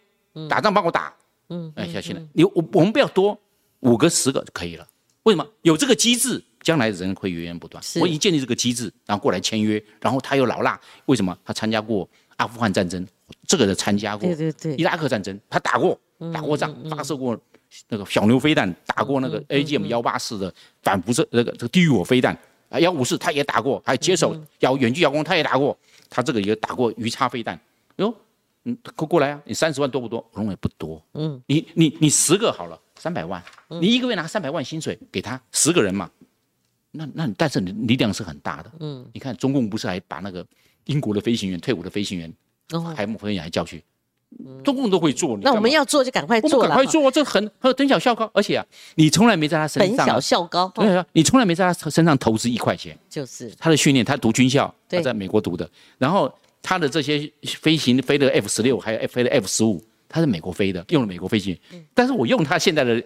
[0.49, 1.13] 打仗帮我打，
[1.75, 3.39] 哎，下去了，你我我们不要多，
[3.81, 4.85] 五个十个就可以了。
[5.23, 5.47] 为为什么？
[5.61, 7.83] 有这个机制，将来的人会源源不断。
[8.01, 11.37] 我已经建立这个机制，然后过来签约，然后他又老辣，为什么？
[11.45, 13.07] 他参加过阿富汗战争，
[13.47, 15.99] 这个的参加过，对对对，伊拉克战争他打过，
[16.33, 17.39] 打过仗，发射过
[17.87, 22.37] 那个小牛飞弹，打过那个 AGM 幺八四的反辐射那个这个地狱火飞弹
[22.69, 25.77] 啊，幺五四他也打过，还接手遥远距遥控他也打过，
[26.09, 27.59] 他这个也打过鱼叉飞弹，
[27.97, 28.13] 哟。
[28.65, 29.41] 嗯，过过来啊！
[29.45, 30.19] 你三十万多不多？
[30.33, 31.01] 我认为不多。
[31.13, 33.41] 嗯，你你你十个好了，三百万。
[33.79, 36.11] 你一个月拿三百万薪水给他十个人嘛？
[36.91, 38.69] 那那但是你力量是很大的。
[38.81, 40.45] 嗯，你看中共不是还把那个
[40.87, 42.31] 英国的飞行员退伍的飞行员，
[42.95, 43.83] 海默飞行员还叫去，
[44.63, 45.37] 中共都会做。
[45.41, 48.65] 那我们要做就赶快做赶快做，这很很等小效高，而且啊，
[48.95, 49.97] 你从来没在他身上。
[49.97, 50.71] 本小效高。
[50.75, 52.97] 对啊，你从来没在他身上投资一块钱。
[53.09, 56.33] 就是他的训练，他读军校，他在美国读的，然后。
[56.61, 61.85] 他的这些飞行飞的 F 十六，还有飞的 F 十五，他是美国飞的，用了美国飞行员。
[61.93, 63.01] 但是我用他现在的、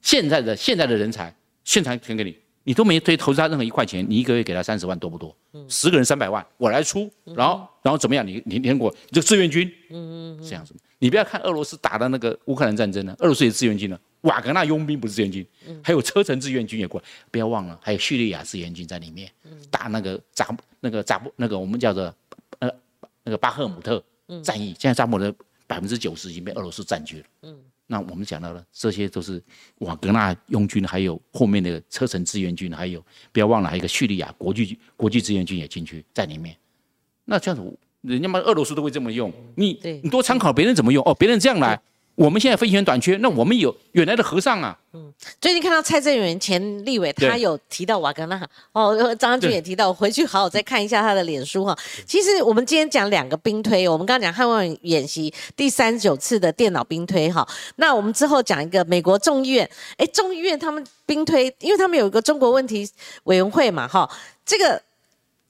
[0.00, 5.36] 现在的、现在的人才，现场全给你，你都没推投资他任何一块钱，你一个月给他三十万多不多？
[5.68, 8.26] 十个人三百万，我来出，然后然后怎么样？
[8.26, 10.74] 你你联合国这个志愿军，嗯嗯，这样子。
[10.98, 13.98] 你不要看俄罗斯打的那个乌克兰战争呢，俄罗斯也是志愿军呢。
[14.20, 15.44] 瓦格纳佣兵不是志愿军，
[15.82, 19.28] 还有车臣志愿军也过来，不要忘了，还有叙利亚志愿军在里面，
[19.68, 22.14] 打那个扎那个扎布那个我们叫做
[22.60, 22.70] 呃
[23.24, 24.00] 那个巴赫姆特
[24.44, 25.34] 战役，现在扎姆的
[25.66, 27.24] 百分之九十已经被俄罗斯占据了。
[27.42, 27.58] 嗯，
[27.88, 29.42] 那我们讲到了，这些都是
[29.78, 36.56] 瓦格纳佣军，还有后面的车臣志愿军，还有不要忘了，还有一个叙利亚国际国际志愿军也进去在里面。
[37.24, 41.80] 那这样子，人家嘛俄罗斯都会这么用，你你多参考别人怎么用哦，别人这样来。
[42.14, 44.78] 我们现在飞行员短缺，那我们有原来的和尚啊。
[44.92, 45.10] 嗯，
[45.40, 51.74] 最近看到蔡正元前立委，他有提到瓦格纳，哦，张将军也提到，回去好好再看一下他的脸书哈。
[52.04, 62.86] 其实我们今天讲两个兵推，我们刚刚讲汉万演习第三十九次的电脑兵推哈，那我们之后讲一个美国众议院，哎，众议院他们兵推，因为他们有一个中国问题
[63.24, 64.06] 委员会嘛哈，
[64.44, 64.82] 这个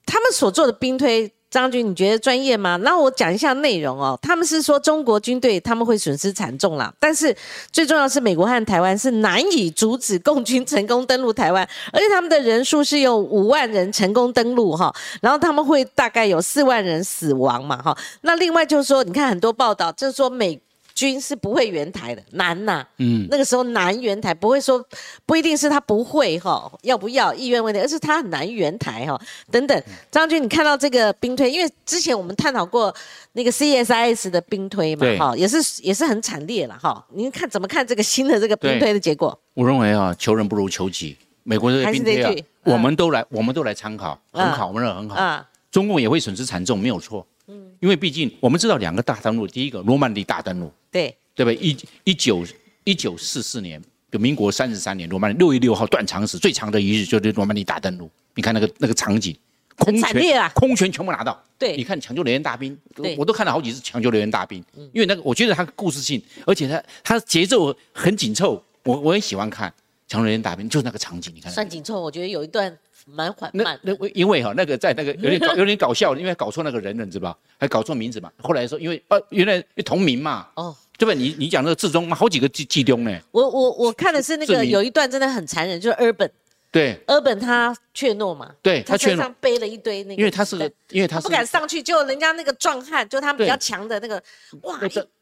[0.05, 1.29] 他们所做的兵推。
[1.53, 2.77] 张军，你觉得专业吗？
[2.77, 4.17] 那我讲一下内容哦。
[4.23, 7.35] 他们是说中国军队他们会损失惨重啦，但是
[7.71, 14.91] 最重要是美国和台湾是难以阻止共军成功登陆台湾，而且他们的人数是有五万人成功登陆哈，
[15.21, 17.95] 然后他们会大概有四万人死亡嘛哈。
[18.21, 20.59] 那另外就是说，你看很多报道就是说美。
[20.93, 22.85] 军是不会援台的，难呐。
[22.97, 24.83] 嗯，那个时候难援台，不会说
[25.25, 29.19] 不一定是他不会哈，要不要意愿问题，而是他很难援台哈。
[29.51, 32.93] 等等，张军，你看到这个兵推，因为之前我们探讨过
[33.33, 37.05] 那个 CSIS 的兵推嘛，哈，也是也是很惨烈了哈。
[37.13, 39.37] 您看怎么看这个新的这个兵推的结果？
[39.53, 41.17] 我认为啊，求人不如求己。
[41.45, 42.33] 美国这个兵推啊，
[42.63, 45.15] 我们都来，我们都来参考，很好，我们认为很好。
[45.15, 47.27] 啊，中共也会损失惨重，没有错。
[47.47, 50.71] 嗯，因为毕竟我们知道两个大登陆，第一个罗曼底大登陆。
[50.91, 51.55] 对对不对？
[51.55, 52.45] 一一九
[52.83, 53.81] 一九四四年，
[54.11, 58.09] 就民国三十三年，罗曼六月六号断肠时最长的一日，就是罗曼尼大登陆。
[58.35, 59.35] 你看那个那个场景，
[59.75, 61.43] 空全空全全部拿到。
[61.57, 62.77] 对，你看抢救人员大兵，
[63.17, 64.63] 我都看了好几次抢救人员大兵，
[64.93, 69.73] 因为那个我觉得它故事性，而且它它节奏很紧凑，我我很喜欢看
[70.07, 71.51] 抢救人员大兵，就是那个场景，你看。
[71.51, 72.77] 算紧凑，我觉得有一段。
[73.05, 77.37] 蛮缓慢，那因为哈那个在那个 有点搞有点搞笑，因为搞错那个人了，你知道吧？
[77.59, 78.31] 还搞错名字嘛？
[78.41, 81.13] 后来说因为呃原来同名嘛，哦，对吧？
[81.13, 83.19] 你你讲那个志忠嘛，好几个季季中呢。
[83.31, 86.29] 我我我看的是那个有一段真的很残忍，就是 Urban。
[86.73, 94.15] 对，尔本他怯懦嘛，对他身上背了一堆那个，因为他是个，因为他不敢上去，就人家那个壮汉，就他们比较强的那个，
[94.63, 94.79] 哇，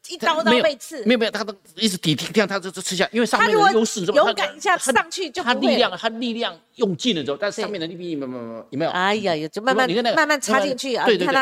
[0.08, 8.90] 一刀刀被刺，没有没有，他都一直抵这样他这这吃下，因为上面有优势，勇敢一下上去就他力量，他力量用尽了之后，但是上面的力没有没有没有有没有？
[8.90, 9.86] 哎呀，就慢慢
[10.16, 11.36] 慢慢插进去啊，对对对，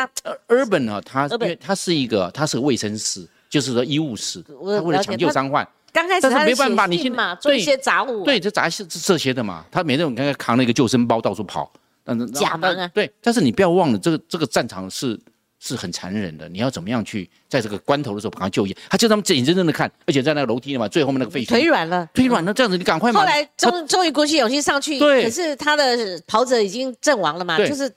[0.47, 5.65] 尔本呢，他因为他是一个，他是个卫生室，就是说医务室，他为了抢救伤患。
[5.93, 9.65] 刚开始他是办法，你信嘛，做一些杂物，对，这杂是这些的嘛。
[9.69, 11.71] 他每天我刚刚扛了一个救生包到处跑，
[12.03, 12.87] 但是，假的啊。
[12.93, 15.19] 对，但是你不要忘了，这个这个战场是
[15.59, 16.47] 是很残忍的。
[16.49, 18.75] 你要怎么样去在这个关头的时候把他救援？
[18.89, 23.11] 他就他们眼睁睁的看，而且在那个楼梯嘛，最后面那个废墟腿软了，腿软了，这样子你赶快。
[23.11, 27.91] 后来终终于鼓起勇气上去，对，可是他的跑者已经阵亡了嘛，就是。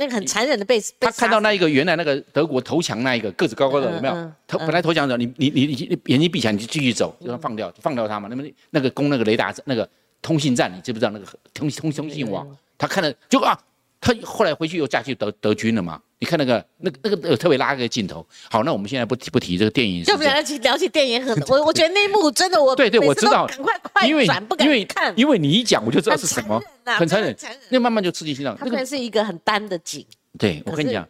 [0.00, 4.32] 那个很残忍的被他看到那一个原来那个德国投降那一个个子高高的有没有？
[4.46, 8.26] 投本来投降的你你你你眼睛闭起来你就继续走，就放掉放掉他嘛。
[8.30, 9.86] 那么那个攻那个雷达那个
[10.22, 12.48] 通信站，你知不知道那个通通通信网？
[12.78, 13.58] 他看了就啊，
[14.00, 16.00] 他后来回去又嫁去德德军了嘛。
[16.18, 18.26] 你看那个那个那个特别拉个镜头。
[18.50, 20.04] 好，那我们现在不提不提这个电影。
[20.04, 27.34] 就不聊起聊起电影很， 我我觉得那一幕真的我对对我知道，赶快快转不敢看，因为你一讲我就知道是什么，很残忍，
[27.70, 28.54] 那慢慢就刺激心脏。
[28.58, 30.04] 它可能是一个很单的景。
[30.38, 31.08] 对，我跟你讲，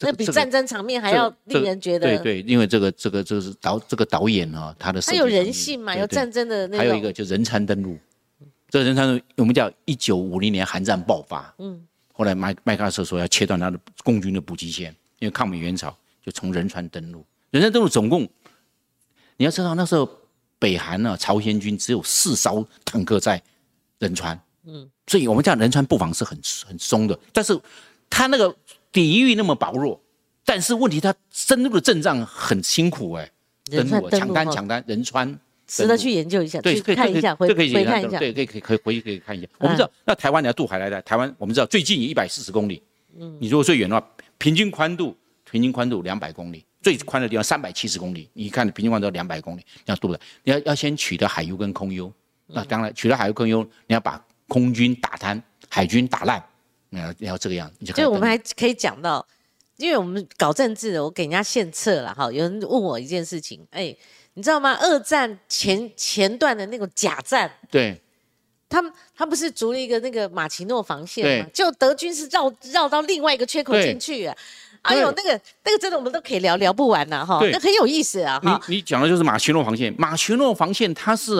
[0.00, 2.18] 那比战争场面还要令人觉得。
[2.18, 7.96] 对对，因为这个这个这个是导这个导演啊，他的他有人性嘛，有战争的那还有一个就人参登陆，
[8.68, 11.82] 这个仁川我们叫一九五零年韩战爆发，嗯，
[12.20, 17.24] 后来麦麦克阿瑟说要切断他的共军的补给线，因为抗美援朝就从仁川登陆。
[17.50, 18.28] 仁川登陆总共，
[19.38, 20.06] 你要知道那时候
[20.58, 23.42] 北韩呢，朝鲜军只有四艘坦克在
[24.00, 27.58] 仁川，嗯，所以我们讲仁川布防是很很松的，但是
[28.10, 28.54] 他那个
[28.92, 29.98] 抵御那么薄弱，
[30.44, 33.32] 但是问题他深入的阵仗很辛苦哎，
[33.70, 35.40] 登陆抢单抢单仁川。
[35.70, 39.46] 值得去研究一下，对，可以看一下，回回看一下，对，可以可以可以回去可以看一下。
[39.58, 42.82] 我们知道，那台湾你要渡海来的，台湾我们知道最近一百四十公里，
[43.16, 44.04] 嗯，你如果最远的话，
[44.36, 45.16] 平均宽度
[45.48, 52.12] 平均宽度两百公里，最宽的地方三百七十公里，你看平均宽度两百公里，你要渡的，你要要先取得海优跟空优，
[52.48, 56.42] 那当然取得海优空优，你要把空军打瘫，海军打烂，
[56.88, 59.24] 你要这个样，就就我们还可以讲到，
[59.76, 63.96] 因为我们搞政治的，我给人家献策了哈，有人问我一件事情，哎。
[64.40, 64.74] 你知道吗？
[64.80, 68.00] 二战前前段的那种假战，对，
[68.70, 71.46] 他们他不是筑了一个那个马奇诺防线吗？
[71.52, 74.34] 就德军是绕绕到另外一个缺口进去啊！
[74.80, 78.58] 哎呦，那个那个真的我们都可以聊聊不完呐哈，那很有意思啊哈。
[78.66, 81.36] 你你讲的就是马奇诺防线，马奇诺防线他是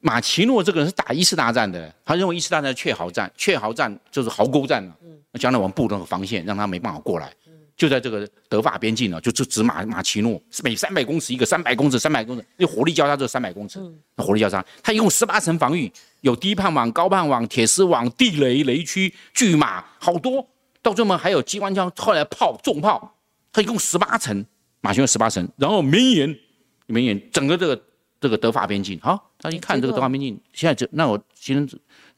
[0.00, 7.32] 马奇诺这个人是打一次大战的，他认为一次大战确壕战，确壕战就是壕沟战了，嗯，将来我们布那个防线，让他没办法过来。
[7.76, 13.80] 就在这个德法边境呢，就就指马马奇诺，每三百公尺一个，三百公尺，三百公尺，那火力交叉就三百公尺，
[14.16, 20.46] 那火力交叉，它一共十八层防御，有低胖网、高胖网、铁丝网、地雷、雷区、巨马，好多，
[20.82, 23.16] 到最后还有机关枪，后来炮、重炮，
[23.52, 24.44] 它一共十八层，
[24.80, 26.38] 马奇诺十八层，然后绵延，
[26.86, 27.82] 绵延整个这个
[28.20, 31.68] 这个德法边境，好，他一看这个德法边境，现在就那我先。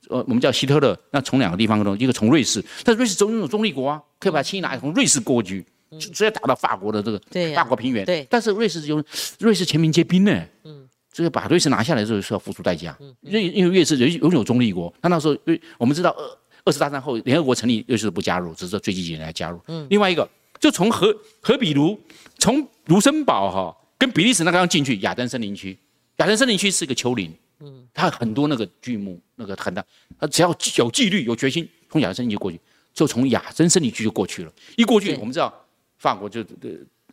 [0.09, 5.64] 呃，我们叫希特勒，那从两个地方过，一个从瑞士，但瑞士总有中立国啊，可以把轻易拿从瑞士过去，
[5.98, 7.20] 直接打到法国的这个
[7.55, 8.05] 法国平原。
[8.05, 9.02] 对，但是瑞士有
[9.38, 19.61] 瑞士全民皆兵呢，嗯，这个把瑞士拿下来之后是要付出代价，因为因为瑞士有拥有中立国，他那时候瑞我们知道二二次大战后联合国成立，瑞士不加入，只是最近几年来加入。
[19.68, 20.28] 嗯，另外一个
[20.59, 21.98] 就从荷荷比卢，
[22.38, 25.78] 从卢森堡哈跟比利时那个地方进去，亚登森林区，
[26.16, 27.32] 亚登森林区是一个丘陵。
[27.61, 29.84] 嗯，他很多那个剧目，那个很大，
[30.18, 32.61] 他只要有纪律、有决心，从亚森林就过去，
[32.92, 34.52] 就从亚森森林区就过去了。
[34.76, 35.52] 一过去，我们知道
[35.98, 36.44] 法国就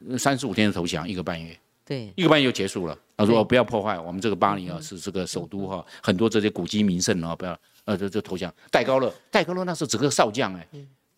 [0.10, 2.98] 呃三十五天的投降，一个半月，对，一个半月就结束了。
[3.16, 8.52] 他说不要破坏我们这个巴黎啊，是这个首都哈，很多这些古迹名胜啊，不要呃就就投降。
[8.72, 10.68] 戴高乐，戴高乐那时候只个少将哎，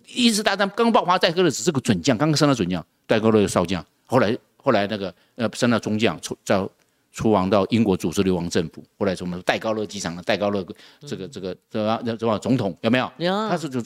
[0.05, 6.69] 一次大战刚爆发，戴高乐只是个准将，刚刚升到准将，戴高乐的少将，后来后来那个呃升到中将，从叫。
[7.13, 10.65] 出亡到英国组织流亡政府，后来什么戴高乐机场的戴高乐
[11.05, 13.09] 这个这个这个什么总统有没有？
[13.17, 13.31] 有。
[13.47, 13.79] 他是就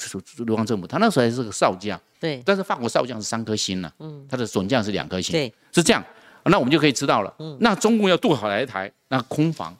[0.46, 2.00] 流亡政府，他那时候还是个少将。
[2.22, 2.42] 对。
[2.46, 5.34] 但是法国少将是三颗星呢，嗯，他的准将是两颗星。
[5.34, 5.54] 对。
[5.74, 6.02] 是这样，
[6.46, 7.34] 那我们就可以知道了。
[7.40, 7.58] 嗯。
[7.60, 9.76] 那中共要渡好来台，那空防，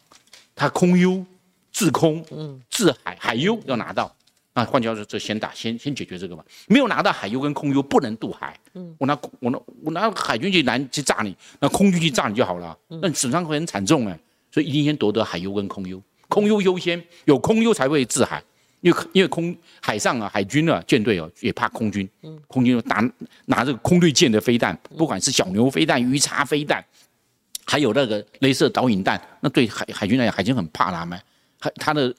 [0.54, 1.26] 他空优
[1.72, 4.14] 制空，嗯，制海海优要拿到。
[4.58, 6.44] 啊，换句话说，这先打，先先解决这个嘛。
[6.68, 8.60] 没有拿到海优跟空优，不能渡海。
[8.74, 12.76] 嗯，我拿我拿我拿海军去拦去炸你，那空军去炸你就好了。
[12.88, 14.20] 那损伤会很惨重哎，
[14.52, 18.44] 所以一定先夺得海优跟空优，空优优先，有空优才会制海。
[18.82, 23.08] 因为因为空海上啊，海军啊舰队哦也怕空军，嗯，空军打
[23.46, 26.84] 拿这个空对舰的飞弹，不管是小牛飞弹、鱼叉飞弹，
[27.64, 31.20] 还有那个镭射导引弹，那对海海军来讲，海军很怕他们，
[31.60, 32.12] 海他的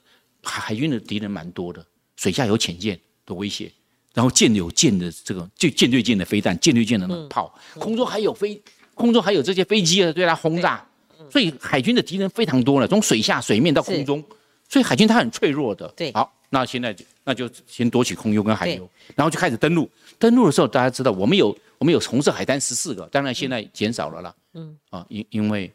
[0.45, 1.85] 海海军的敌人蛮多的。
[2.19, 3.73] 水下有潜舰的威胁，
[4.13, 8.61] 然后舰有舰的这个就舰对舰的飞弹，舰对舰的炮，空中还有飞，
[8.95, 10.85] 空中还有这些飞机啊对它轰炸，
[11.31, 14.23] 所以海军的敌人非常多了，从水下、水面到空中，
[14.69, 15.87] 所以海军它很脆弱的。
[15.97, 19.89] 对，好，那现在就那就先夺取空优跟海优，然后就开始登陆。
[20.19, 24.35] 登陆的时候，大家知道我们有我们有红色海滩十四个，当然现在减少了啦。
[24.55, 25.73] 嗯，啊，因因为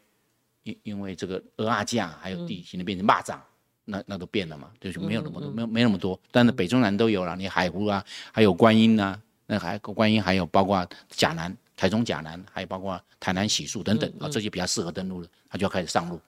[0.64, 3.38] 因因为这个俄阿架还有地形的变成蚂蚱。
[3.84, 7.36] 那那都变了嘛，就是没有那么多，没有没那么多，但是北中南都有了。
[7.36, 16.18] 你海湖啊，还有观音呐，那还观音还有包括甲南、台中甲南，还有包括台南喜树等等啊，这些比较适合登陆的，他就要开始上路。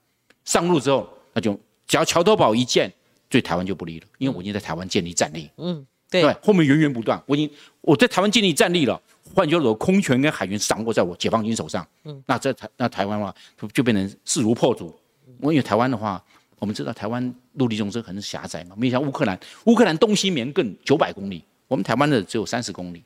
[0.45, 2.93] 上路之后，那就只要桥头堡一建，
[3.29, 5.51] 对台湾就不利了，因为我已经在台湾建立战力。
[5.57, 7.51] 嗯，对，后面源源不断，我已经
[7.81, 9.01] 我在台湾建立战力了，
[9.35, 11.87] 换句话说，空权跟海权掌握在我解放军手上。
[12.05, 13.33] 嗯，那在台那台湾嘛，
[13.73, 14.95] 就变成势如破竹。
[15.41, 16.23] 我因为台湾的话。
[16.59, 23.03] 我们知道台湾陆地纵深很狭窄嘛，没像乌克兰，乌克兰东西绵亘九百公里，我们台湾的只有三十公里，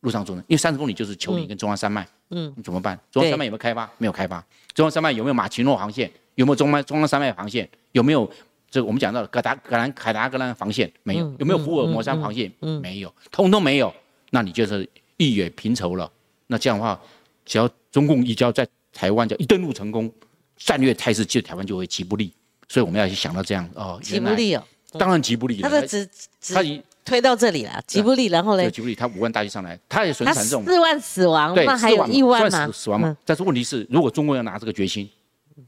[0.00, 2.98] 陆上纵深，因为三十公里就是丘陵跟中央山脉，嗯，怎么办？
[3.10, 3.90] 中央山脉有没有开发？
[3.98, 4.44] 没有开发。
[4.74, 6.10] 中央山脉有没有马奇诺航线？
[6.34, 7.68] 有没有中央中央山脉航线？
[7.92, 8.28] 有没有
[8.70, 10.90] 这个我们讲到的格达格兰凯达格兰防线？
[11.02, 11.34] 没有。
[11.38, 12.50] 有没有福尔摩沙防线？
[12.82, 13.92] 没有，通通没有。
[14.30, 16.10] 那你就是一野平畴了。
[16.48, 17.00] 那这样的话，
[17.44, 20.10] 只要中共一交在台湾，叫一登陆成功，
[20.56, 22.32] 战略态势，就台湾就会极不利。
[22.68, 24.62] 所以我们要去想到这样哦，吉不利哦，
[24.92, 26.08] 当然吉布利，他的只
[26.40, 33.16] 只他已推到这里了，吉不利，然后呢，吉不利他五万大军上来，他也损他产这种四万死亡，对那还有一万嘛，死，死亡嘛。
[33.24, 35.08] 但是问题是，如果中国要拿这个决心，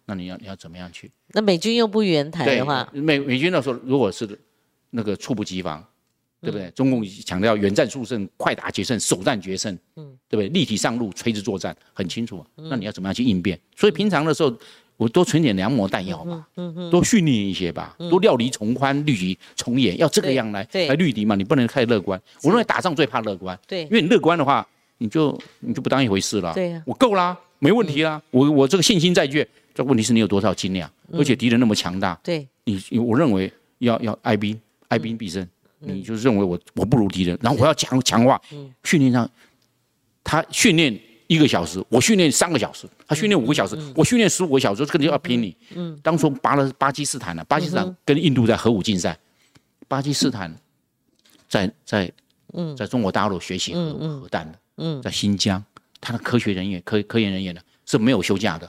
[0.05, 1.11] 那你要你要怎么样去？
[1.29, 4.39] 那美军又不援台的话，美美军那时候如果是
[4.91, 5.83] 那个猝不及防，
[6.43, 6.71] 对不嗯对？
[6.73, 10.49] 中共强调远战速胜、快打决胜、首战决胜，嗯，对不对？
[10.51, 12.45] 立体上路、垂直作战，很清楚。
[12.57, 13.59] 嗯那你要怎么样去应变？
[13.77, 14.55] 所以平常的时候，
[15.01, 21.35] 我多存点良模弹药吧，嗯多训练一些吧，多料敌从宽、虑敌从严，要这个样来来虑敌嘛。
[21.35, 22.21] 你不能太乐观。
[22.43, 23.85] 我认为打仗最怕乐观，对。
[23.85, 24.67] 因为你乐观的话，
[24.99, 26.53] 你就你就不当一回事了。
[26.53, 29.47] 对呀我够啦，没问题啦，我我这个信心在卷。
[29.73, 31.19] 这问题是你有多少斤两，嗯。
[31.19, 32.47] 而且敌人那么强大，对。
[32.65, 35.43] 你我认为要要爱兵爱兵必胜，
[35.81, 35.97] 嗯。
[35.97, 38.39] 你就是认为我我不如敌人，然后我要强强化
[38.85, 39.31] 训练上，
[40.23, 40.95] 他训练
[41.31, 45.57] 一个小时，我训练三个小时，他训练五个小时，嗯我训练十五个小时，这个就要拼你。
[45.77, 49.17] 嗯，当初巴勒巴基斯坦呢、巴基斯嗯坦跟印度在核武竞赛，
[49.87, 50.53] 巴基斯坦
[51.49, 52.13] 在在
[52.77, 55.65] 在中国大陆学习核核弹的，嗯在新疆，
[56.01, 58.69] 他的科学人员科科研人员呢是没有休假的。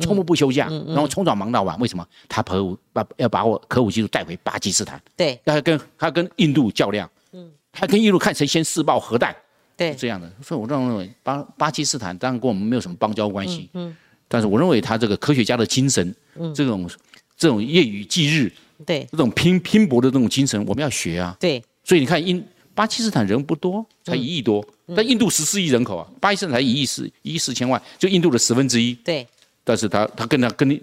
[0.00, 1.78] 从不不休假，然后从早忙到晚。
[1.78, 2.06] 为什么？
[2.26, 9.34] 他核武把要把我核武技术带回巴基斯坦，对要跟他跟印度较量，嗯，他跟印度看谁先试爆核弹，
[9.78, 9.94] 对。
[9.94, 10.30] 这样的。
[10.42, 13.96] 所以我认为巴巴基斯坦当然跟我们没有什么邦交关系，嗯，
[14.28, 16.90] 但是我认为他这个科学家的精神，嗯，这种
[17.36, 18.52] 这种夜以继日，
[18.84, 19.06] 对。
[19.10, 21.34] 这种拼拼搏的这种精神，我们要学啊。
[21.40, 21.62] 对。
[21.84, 24.62] 所以你看印巴基斯坦人不多，才一亿多，
[24.94, 28.92] 但印度十四亿人口啊，巴基斯坦才一亿四一亿四千万，就印度的十分之一。
[28.94, 29.26] 对。
[29.64, 30.80] 但是他他跟他跟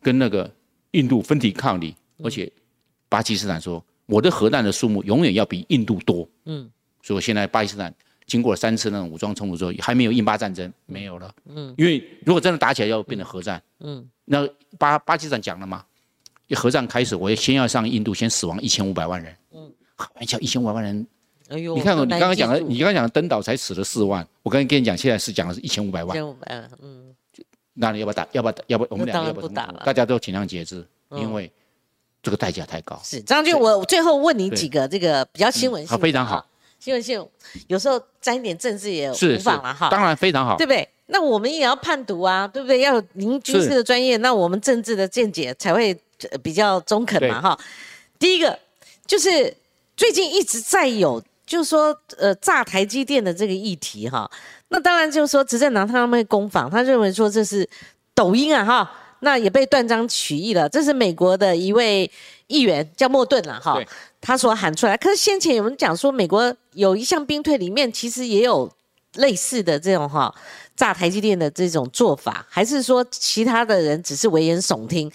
[0.00, 0.48] 跟那个
[0.92, 2.50] 印度分庭抗礼，而且
[3.08, 6.70] 巴基斯坦说我的核弹的数目永远要比印度多，嗯，
[7.02, 7.92] 所以我现在巴基斯坦
[8.26, 14.48] 经过了三次那种武装冲突之后，还没有印巴战争，没有了，嗯，因为如果真的打起来要变成核战，嗯，那
[14.78, 15.84] 巴巴基斯坦讲了嘛，
[16.48, 21.06] 一核战开始，我先要上印度，先死亡一千五百万人，嗯，开玩笑，一千五百万人，
[21.48, 26.12] 哎呦，你看你刚刚讲的，你刚刚讲的登岛才死了四万，我刚才跟你讲，现在是讲的是一千五百万。
[26.12, 27.14] 千五百万，嗯，
[27.74, 28.26] 那你要不要打？
[28.32, 28.64] 要不要打？
[28.66, 31.50] 要不要我们两个要不要不打大家都尽量节制，因为
[32.22, 33.00] 这个代价太高。
[33.04, 36.40] 是张军，我最后问你几个这个比较新闻性的，好非常好。
[36.40, 36.46] 哈，
[36.78, 37.26] 新闻性
[37.66, 40.66] 有时候沾一点政治也无妨了哈，当然非常好对。
[40.66, 40.88] 不对？
[41.08, 42.80] 那我们也要判读啊，对不对？
[42.80, 45.96] 要有您军事的专业，那我们政治的见解才会
[46.30, 47.58] 呃比较中肯嘛，哈。
[48.18, 48.58] 第一个
[49.06, 49.56] 就是
[49.96, 54.28] 最近一直在有，就是说呃炸台积电的这个议题哈。
[54.68, 57.68] 那当然就是说执政党他们会攻防，他认为说这是
[58.12, 60.68] 抖音啊哈，那也被断章取义了。
[60.68, 62.10] 这是美国的一位
[62.46, 63.80] 议员叫莫顿了哈，
[64.20, 64.96] 他所喊出来。
[64.96, 68.70] 可是先前有人讲说，美国有一项兵退里面其实也有
[69.14, 70.34] 类似的这种哈
[70.76, 75.10] 炸台积电的这种做法，还是说其他的人只是危言耸听？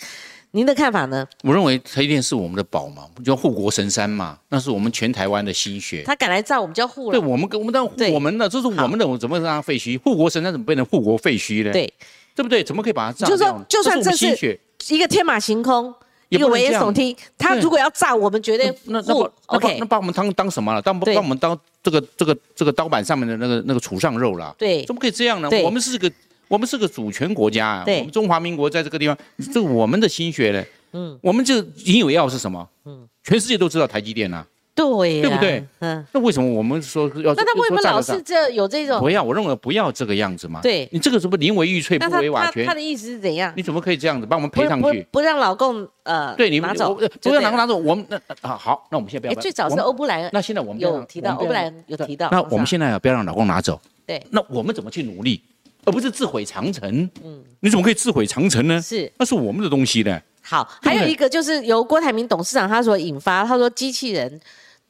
[0.53, 1.25] 您的看法呢？
[1.43, 6.03] 我认为台积电是我们的宝嘛，就护国神山嘛，那是我们全台湾的心血。
[6.05, 7.17] 他敢来炸，我们就要护了。
[7.17, 9.97] 对我们，我们当我们的，这是我们的，我怎么让它废墟？
[10.01, 11.71] 护国神山怎么变成护国废墟呢？
[11.71, 11.93] 对，
[12.35, 12.63] 对不对？
[12.63, 13.65] 怎么可以把它炸就说掉？
[13.67, 14.59] 就算这是
[14.89, 15.93] 一个天马行空，
[16.29, 17.15] 一个危言耸听。
[17.37, 19.13] 他如果要炸，我们绝对那那把。
[19.13, 20.81] 那把 OK，那把我们当当什么了？
[20.81, 24.55] 当对把我们当这个这个这个刀板上面的那个那个杵上肉了？
[24.57, 25.49] 对怎么可以这样呢？
[25.63, 26.11] 我们是个
[26.47, 30.63] 我们是个主权国家啊，我们中华民国在这个地方，这是我们的心血呢。
[30.93, 31.55] 嗯，我们就
[31.85, 32.67] 引以为傲是什么？
[32.85, 35.63] 嗯，全世界都知道台积电啊，对呀，对不对？
[35.79, 37.33] 嗯，那为什么我们说要？
[37.33, 39.09] 那他为什么老是这有这种不？
[39.09, 39.21] 要？
[39.21, 40.61] 我认为不要这个样子嘛。
[40.61, 43.53] 对你这个什么宁为玉碎不为瓦全他他，的意思是怎样？
[43.55, 45.05] 你怎么可以这样子把我们不不赔上去？
[45.11, 49.37] 不让老公呃对，你拿走不让老公拿拿走，我们那啊好，那我们现在不要。
[49.37, 52.29] 哎，最早是欧布莱恩那现在我们有提到，欧布莱恩有提到。
[52.31, 55.41] 那我们在现在不要让老公拿走，对那我们怎么去努力，
[55.83, 57.09] 而不是自毁长城？
[57.23, 58.81] 嗯，你怎么可以自毁长城呢？
[58.81, 60.19] 是那是我们的东西呢。
[60.43, 64.41] 好，还有一个就是由郭台铭董事长他所引发，他说机器人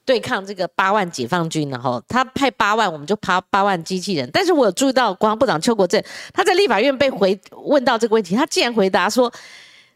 [0.04, 4.30] 对抗这个八万解放军，然后他派八万，我们就派八万机器人。
[4.34, 6.02] 但是我有注意到国防部长邱国正
[6.34, 9.32] 他在立法院被回问到这个问题，他竟然回答说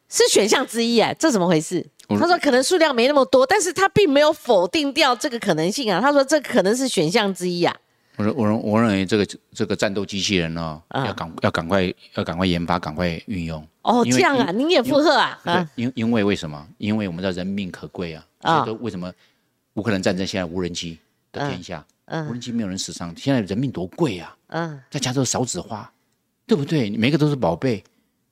[0.10, 1.86] 是选项之一，哎，这怎么回事？
[2.08, 6.00] 他说可能数量没那么多，但是他并没有否定掉这个可能性啊。
[6.00, 7.76] 他说这可能是选项之一啊。
[8.18, 13.68] 我认我认我认为这个这个战斗机器人呢，啊要赶要赶快要赶快研发，赶快运用。
[13.82, 15.38] 哦，这样啊，您也附和啊？
[15.44, 16.66] 对啊，，因因为为什么？
[16.78, 18.24] 因为我们的人命可贵啊。
[18.42, 19.12] 啊所以都为什么
[19.76, 20.98] 乌克兰战争现在无人机
[21.32, 24.36] 的天下，嗯无人机没有人死伤，现在人命多贵啊！
[24.48, 25.92] 嗯，再加上少子化，
[26.46, 26.90] 对不对？
[26.92, 27.84] 每个都是宝贝。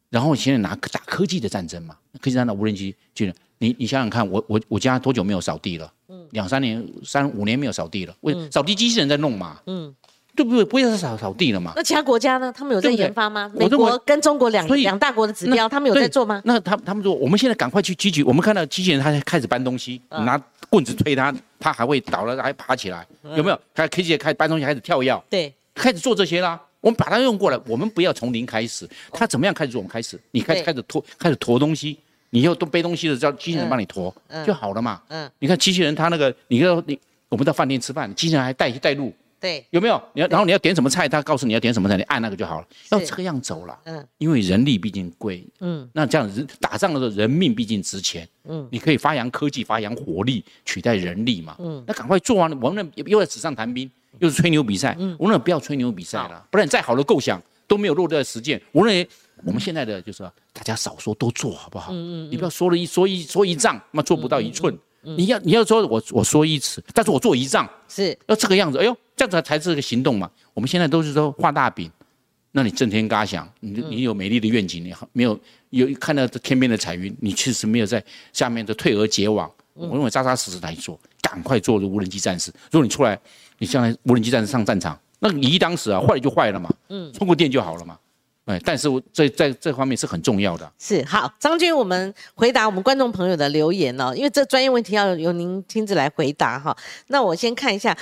[0.10, 3.26] 然后现在拿打科技的战争嘛，科技战的无人机，就
[3.58, 5.92] 你你想想看，我我我家多久没有扫地了？
[6.32, 9.60] 两三年、三五年没有扫地了，为扫地机器人在弄嘛？
[10.36, 10.66] 对不对？
[10.66, 11.74] 不会是扫扫地了嘛？
[11.76, 12.52] 那其他国家呢？
[12.56, 13.52] 他们有在研发吗？
[13.54, 16.42] 美国跟中国两两大国的指标，他们有在做吗？
[16.46, 18.24] 那他他们说，我们现在赶快去积极。
[18.24, 23.60] 我们看到机器人，他开始搬东西，嗯拿棍子推它，它还会倒了，还爬起来，嗯有没有？
[23.76, 26.60] 开机器人开始搬东西，开始跳跃，对，开始做这些啦。
[26.82, 31.98] 我们把它用过来，我们不要从零开始，它怎么样开始做，我们开始，你开开始拖，开始驮东西，
[32.32, 35.00] 你以后都背东西的，叫机器人帮你驮嗯就好了嘛。
[35.10, 39.14] 嗯，你看机器人，它那个，你看你我们到饭店吃饭，机器人还带带路，
[39.44, 40.02] 对，有没有？
[40.14, 42.68] 你要然后你要点什么菜，他告诉你要点什么菜，你按那个就好了。
[42.92, 52.50] 要是这个样走了，嗯因为人力毕竟贵，嗯，那这样子打仗的时候人命毕竟值钱，嗯，你可以发扬科技，发扬火力，取代人力嘛，嗯，那赶快做啊！
[52.62, 58.62] 我们那又在纸上谈兵，又是吹牛比赛，嗯我们不要吹牛比赛了，不然再好的构想都没有落在实践。
[58.72, 59.06] 我认为
[59.44, 61.92] 我们现在的就是说大家少说多做好不好？
[61.92, 64.74] 嗯你不要说了一说一说一丈，那做不到一寸。
[65.04, 70.30] 你要你要说我我说一尺，但是我做一丈，是，要这个样子，哎呦，这样子才是个行动嘛。
[70.54, 71.92] 我们现在都是说画大饼，
[72.52, 75.40] 那你震天嘎响，你你有美丽的愿景，你没有
[75.72, 79.52] 有看到这天边的彩云，你确实没有在下面的退而结网。
[79.74, 82.52] 我认为扎扎实实来做，赶快做无人机战士。
[82.72, 83.20] 如果你出来，
[83.58, 87.98] 你将来无人机战士上战场，那你一当时啊，坏了就坏了嘛，嗯，充个电就好了嘛。
[88.46, 90.70] 哎，但是我在在这方面是很重要的。
[90.78, 96.76] 是好，张军，我们回答我们观众朋友的留言哦，因为这专业问题要由您亲自来回答哈。
[97.08, 97.98] 那我先看一下，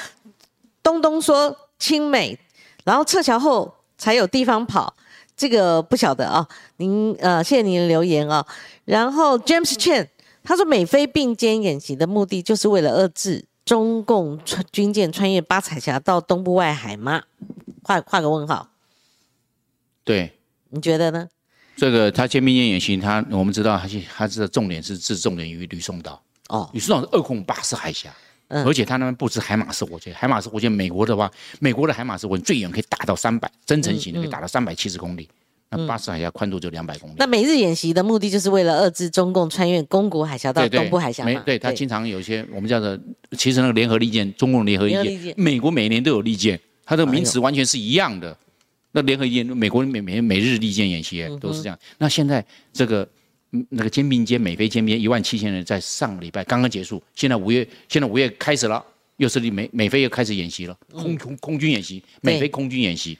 [0.81, 2.37] 东东说亲美，
[2.83, 4.91] 然后撤侨后才有地方跑，
[5.37, 6.47] 这个不晓得啊。
[6.77, 8.43] 您呃，谢谢您的留言哦。
[8.85, 10.07] 然后 James Chen
[10.43, 17.21] 他说，美菲并肩演习的目的就是为了遏制中共穿军舰穿越八彩峡到东部外海吗？
[17.83, 18.67] 画画个问号，
[20.11, 20.29] 对，
[20.71, 21.25] 你觉得呢？
[21.77, 26.21] 这个他歼灭舰演习，他我们知道他是他的重点是置重点于吕宋岛。
[26.49, 28.13] 哦，吕宋岛是二控巴士海峡，
[28.49, 31.31] 嗯而且他那边布置海马式火箭，海马式火箭美国的话，
[31.61, 35.29] 美国的海马式火箭最远可以打到三百，增程型的可以打到三百七十公里，
[35.69, 37.13] 那巴士海峡宽度就两百公里。
[37.17, 41.31] 那每日演习的目的就是为了遏制中共穿越宫古海峡到对对，东部海峡嘛？
[41.31, 42.99] 没对他经常有一些我们叫做，
[43.37, 48.37] 其实那个联合利剑，中共联合利剑剑，美国每年都有利剑，它的名哎词完全是一样的。
[48.91, 51.77] 那联合利剑，美国每每每日利剑演习嗯都是这样。
[51.97, 53.07] 那现在这个
[53.51, 58.83] 嗯那个肩并肩美菲肩并一万七千人，在上个礼拜刚刚结束，现在五月现在五月开始了，
[59.17, 63.17] 又是美美菲又开始演习了，空空空军演习，美菲空军演习，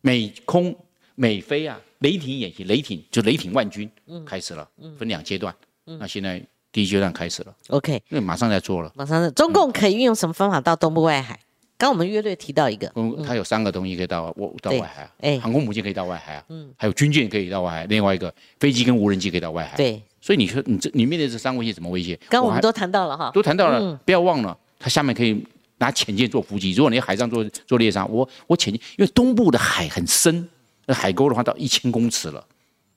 [0.00, 0.76] 美空
[1.14, 3.90] 美菲啊雷霆演习，雷霆就雷霆万军
[4.24, 5.54] 开始了，分两阶段。
[5.84, 8.92] 那现在第一阶段开始了，OK，那马上在做了。
[8.96, 11.38] 马上是中共可以运用什么方法到东部外海？
[11.78, 22.18] 刚我们约略提到一个，嗯，它有三个东西可以到我到外海啊，哎航空母舰可以到外海啊，嗯，还有军舰可以到外海，另外一个飞机跟无人机可以到外海。，对，所以你说你这你面对这三个威胁怎么威胁？
[22.22, 25.44] 还刚我们都谈到了哈，都谈到了，嗯不要忘了，它下面可以
[25.78, 26.72] 拿潜舰做伏击。
[26.72, 30.48] 如果你海上做做猎杀，我我潜舰，因为东部的海很深，
[30.86, 32.42] 那海沟的话到一千公尺了，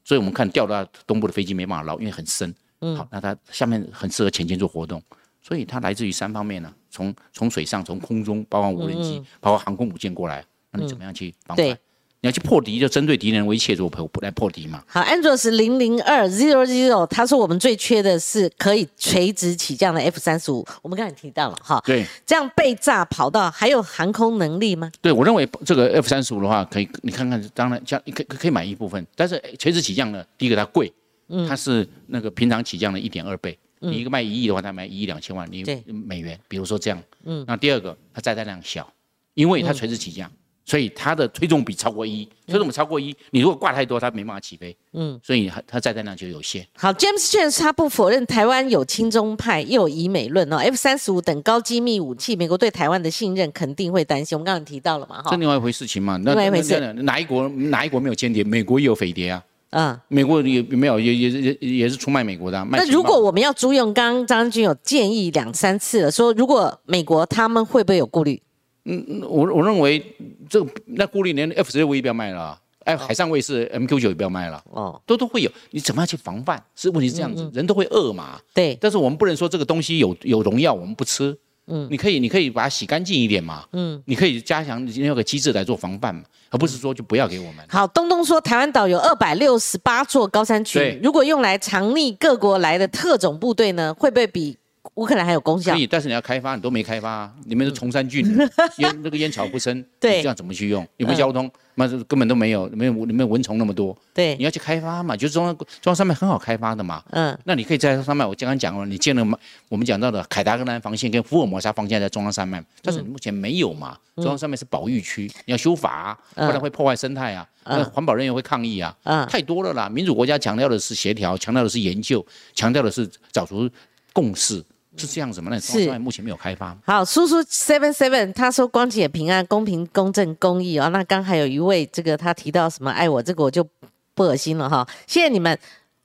[0.05, 2.53] 所以我们看掉到东部的飞机没办法捞，因为很深。
[2.81, 5.03] 嗯好，那它下面很适合潜舰做活动，
[5.41, 11.77] 所以它来自于三方面呢，从从水上、从空中，包括无人机，包括航空母舰过来，那你怎么样去防范？
[12.21, 14.83] 你要去破敌，就针对敌人威胁做破来破敌嘛。
[14.85, 24.91] 好，Andros 零零二 zero zero，他说我们最缺的是可以垂直起降的 F 三十五，我们刚才提到了哈，对，这样被炸跑道还有航空能力吗？
[25.01, 30.91] 对，我认为这个 F 三十五的话，可以你看看，当然将可以可以买一部分，但是垂直起降呢，第一个它贵，
[31.29, 38.91] 嗯它是那个平常起降的一点二倍，你一个卖一亿的话，他卖一亿两千万你美元，比如说这样，嗯，那第二个它载弹量小，
[39.33, 40.29] 因为它垂直起降，
[40.65, 46.67] 所以它的推重比超过一，推重比超过一，你如果挂太多，它没办法起飞，嗯，所以它它载弹量就有限。
[46.75, 50.57] 好，James Chen 他不否认台湾有亲中派，又有以美论哦。
[50.57, 54.37] F 三十五等高机密武器，美国对台湾的信任肯定会担心。
[54.37, 56.93] 我们刚刚提到了嘛，哈，这另外一回事情嘛，那另外一回事。
[57.03, 58.43] 哪一国哪一国没有间谍？
[58.43, 68.41] 美国也有匪谍啊，嗯，美国也没有也也也也是出卖美国的那如果我们要租用，刚刚张军有建议两三次了，说如果美国他们会不会有顾虑？
[68.85, 70.03] 嗯我我认为
[70.49, 75.51] 这个那顾虑连 F 十六 V 不要卖了啊，哎，海上卫士 MQ 九也不要卖了，哦，都都会有。
[75.69, 76.59] 你怎么样去防范？
[76.75, 78.39] 是问题是这样子，人都会饿嘛。
[78.53, 81.37] 对，但是我们不能说这个东西有有农药，我们不吃。
[81.69, 83.63] 嗯，你可以你可以把它洗干净一点嘛。
[83.73, 87.65] 嗯，你可以加强你今天有个机制来做防范嘛，而不是说就不要给我们。
[87.69, 94.57] 好，东东说台湾岛有二百六十八座高山群，如果用来藏匿各国来的特种部队呢，会不会比
[94.99, 95.71] 乌克兰还有功效。
[95.73, 95.79] 可。
[95.79, 100.17] 以，但是你要开发，你都没开发啊，你们是崇山峻岭烟那个烟草不生，对。
[100.17, 100.85] 你这样怎么去用？
[100.97, 101.49] 有没嗯有交通？
[101.75, 104.35] 那是根本都没有，没有没有蚊虫那么多，对。
[104.35, 107.01] 你，要去开发嘛，就是中央中央山脉很好开发的嘛。
[107.11, 109.39] 嗯，那你可以在中央山脉，我刚刚讲了，你建了嘛，
[109.69, 119.25] 我们讲到的凯达格兰防线跟福尔摩沙防线在中央山脉，但是你目前没有嘛，中央山脉是保育区，你要修法啊，不然会破坏生态啊，那环保人员会抗议啊，嗯。
[119.27, 119.87] 太多了啦。
[119.87, 123.69] 民主国家强调的是协调，强调的是研究，强调的是找出
[124.11, 124.61] 共识，
[124.99, 125.49] 是这样子吗？
[125.51, 126.77] 那中央山脉目前没有开发。
[126.85, 130.89] 好，叔叔 seven seven，他说光姐平安、公平、公正、公益哦。
[130.89, 133.65] 那刚还有一位，这个他提到什么爱我，这个我就
[134.13, 134.87] 不恶心了哈。
[135.07, 135.57] 谢谢你们，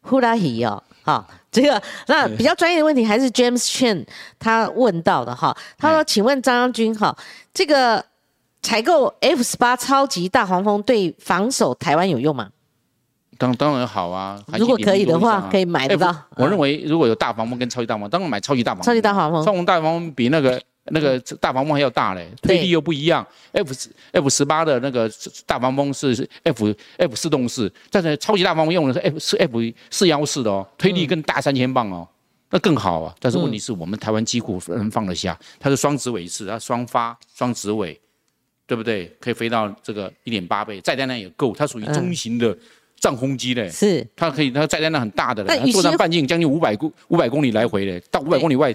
[0.03, 4.07] 呼啦嘿哦，好，这个那比较专业的问题还是 James Chen
[4.39, 5.57] 他问到的哈。
[5.77, 7.17] 他说，哎请问张将军哈，
[7.53, 8.05] 这个
[8.63, 12.51] 采购 F 十八超级大黄蜂对防守台湾有用吗？
[13.39, 18.87] 当当然好啊，如果可以的话可以买得到我认为如果有大黄蜂跟超级大黄蜂，当然买超级大黄蜂。
[18.87, 23.27] 超级大黄蜂超级大黄蜂比那个那个大黄蜂还要大嘞，推力又不一样。
[23.53, 23.73] F
[24.13, 25.11] F 十八的那个
[25.47, 32.07] 大黄蜂是 F F 四动式，但是超级大黄蜂用的是 F 是 F 四幺四的哦，推力更大三千磅哦。
[32.51, 37.99] 那更好啊，但是问题是我们台湾机库能放得下，它是双直尾式，它双发双直尾，
[38.65, 39.07] 对不对？
[39.19, 42.57] 可以飞到这个一点八倍，载弹量也够，它属于中型的
[43.05, 43.69] 战轰机嘞。
[43.69, 48.75] 是它可以，它载弹量很大的嘞，作战半径将近五百公五百公里来回嘞，到五百公里外，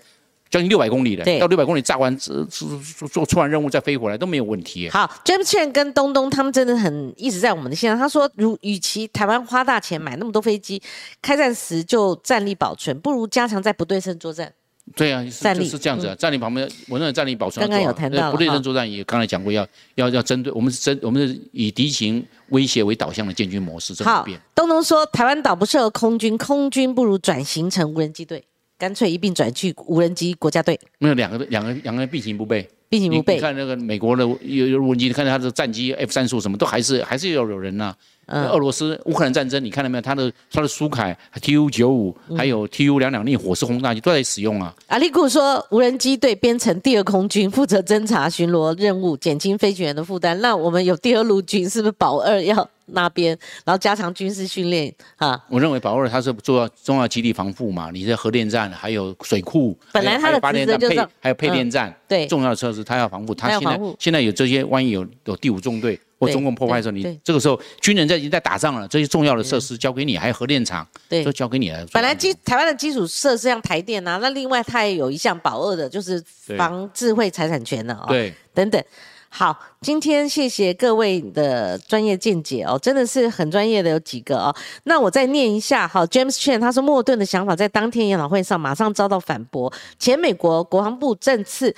[0.51, 4.87] 将近六百公里对嘞，到六百公里炸完做做做出完任务再飞回来都没有问题。
[4.89, 7.97] 好，James Chen 跟东东他们真的很一直在我们的线上。
[7.97, 10.79] 他说，如与其台湾花大钱买那么多飞机，
[11.23, 14.53] 开战时就战力保存，不如加强在不对称作战。
[14.95, 16.15] 对啊，是就是这样子啊。
[16.17, 28.43] 占领旁边，我认为战力保存要刚刚有谈到不对称作战也刚才讲过，要要要针对我们是针我们是以敌情威胁为导向的建军模式，这不好变。，东东说台湾岛不适合空军，空军不如转型成无人机队，
[28.77, 32.65] 干脆一并转去无人机国家队，没有两个两个两个人并行不悖。
[32.89, 33.35] 并行不备。
[33.35, 37.95] 你你看那个美国的有有无人机，你看它的战机 F 三十五什么都还是还是要有人呐、
[38.25, 40.01] 嗯俄罗斯乌克兰战争，你看到没有？
[40.01, 44.71] 它的它的苏凯 Tu 九五还有 Tu 两两零火势轰炸机都在使用啊。
[44.87, 50.39] 阿利库说，无人机队编成第二空军，负责侦察巡逻任务，减轻飞行员的负担。
[50.41, 55.41] 那我们有第二陆军，是不是保二要那边，然后加强军事训练啊？
[55.49, 63.33] 我认为保二它是做重要基地防护嘛，你的核电站还有水库，本来它的还有发电站配职责就是嗯还有配电站，对重要的设施它要防护。
[63.33, 71.89] 它现在现在有这些，万一有有第五纵队或中共破坏的时候，你这个时候军人在已经在打仗了，这些重要的设施交给你，还有核电厂，对都交给你来做。
[71.93, 76.21] 本来基台湾的基础设施像台电啊，那另外它也有一项保二的，就是
[76.57, 78.33] 防智慧财产权的哦，对。
[78.53, 78.83] 等等。
[79.29, 84.55] 好，今天谢谢各位的专业见解哦，真的是很专业的有几个哦。
[84.83, 91.75] 那我再念一下哈，James Chen 他说莫顿的想法在当天研讨会上马上遭到反驳，前美国国防部政次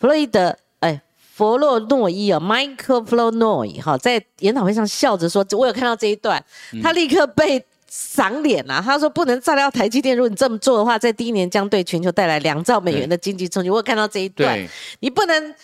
[0.00, 1.00] 弗洛伊德哎。
[1.36, 6.40] 弗洛诺伊哦，Michael Flournoy 哈，在研讨会上笑着说：“我有看到这一段，
[6.80, 8.80] 他立刻被赏脸啊！
[8.80, 13.68] 他说不能炸掉台积电，如果你这么做的话，在第一年将对全球带来两兆美元的经济冲击。
[13.68, 14.64] 我有看到这一段，
[15.00, 15.54] 你不能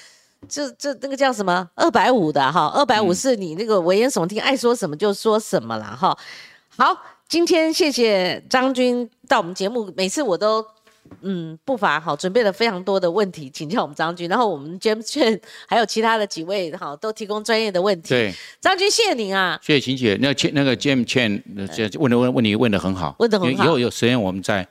[0.49, 6.17] 这这那个叫什么二百五的哈，二百五是你那个危言耸听，爱说什么就说什么啦哈。
[6.77, 6.97] 好，
[7.29, 10.65] 今天谢谢张军到我们节目，每次我都。
[11.23, 18.11] 嗯，不乏好准备了非常多的问题请教我们张军，然后我们 James Chen 还有其他的几位好都提供专业的问题。
[18.11, 21.05] 对，张军谢谢您啊，谢谢秦姐，那个那个 James
[21.75, 24.69] 这问的问问题问的很好，问的很好嗯以后有时间我们再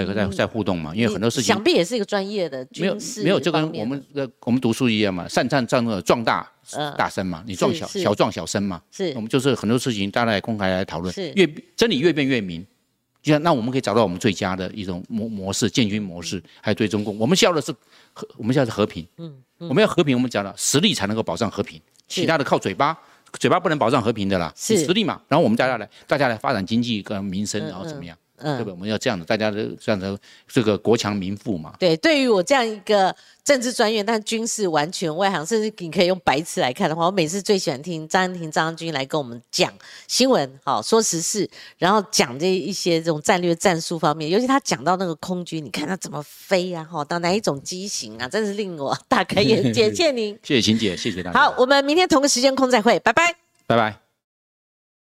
[0.00, 9.12] 再再再互动嘛，因为很多事情想必也是一个专业的没有军事没有，就跟我们呃我们读书一样嘛，善战战恶，壮大嗯大声嘛，你壮小小壮小声嘛，是。
[9.14, 11.46] 我们就是很多事情大家来公开来讨论是，越
[11.76, 12.66] 真理越辩越明。
[13.20, 17.70] 就像那我们可以找到我们最佳的一种模模式，建军模式，还有对中共，我们需要的是
[18.12, 22.98] 和我们需要是和平，嗯，我们要和平，我们讲了实力才能够保障和平，其他的靠嘴巴，
[23.38, 24.76] 嘴巴不能保障和平的啦，是。
[24.78, 28.72] 实力嘛，然后我们大家来大家来发展经济跟民生，然后怎么样，嗯对不对？
[28.72, 33.14] 我们要这样的，大家都这样的这个国强民富嘛，对，对于我这样一个
[33.44, 39.72] 政治专业，但军事完全外行，甚至你可以用白痴来看的话，我每次最喜欢听张安婷、张安军来跟我们讲
[40.06, 41.48] 新闻，好说时事，
[41.78, 49.88] 然后讲这一些这种战略战术方面，尤其他讲到那个空军，你看他怎么飞啊，哈，到哪一种机型啊，真是令我大开眼界。
[49.90, 50.38] 谢谢您。
[50.42, 53.34] 谢谢秦姐，谢谢大家，好，我们明天同个时间空再会，拜拜。
[53.66, 54.01] 拜拜。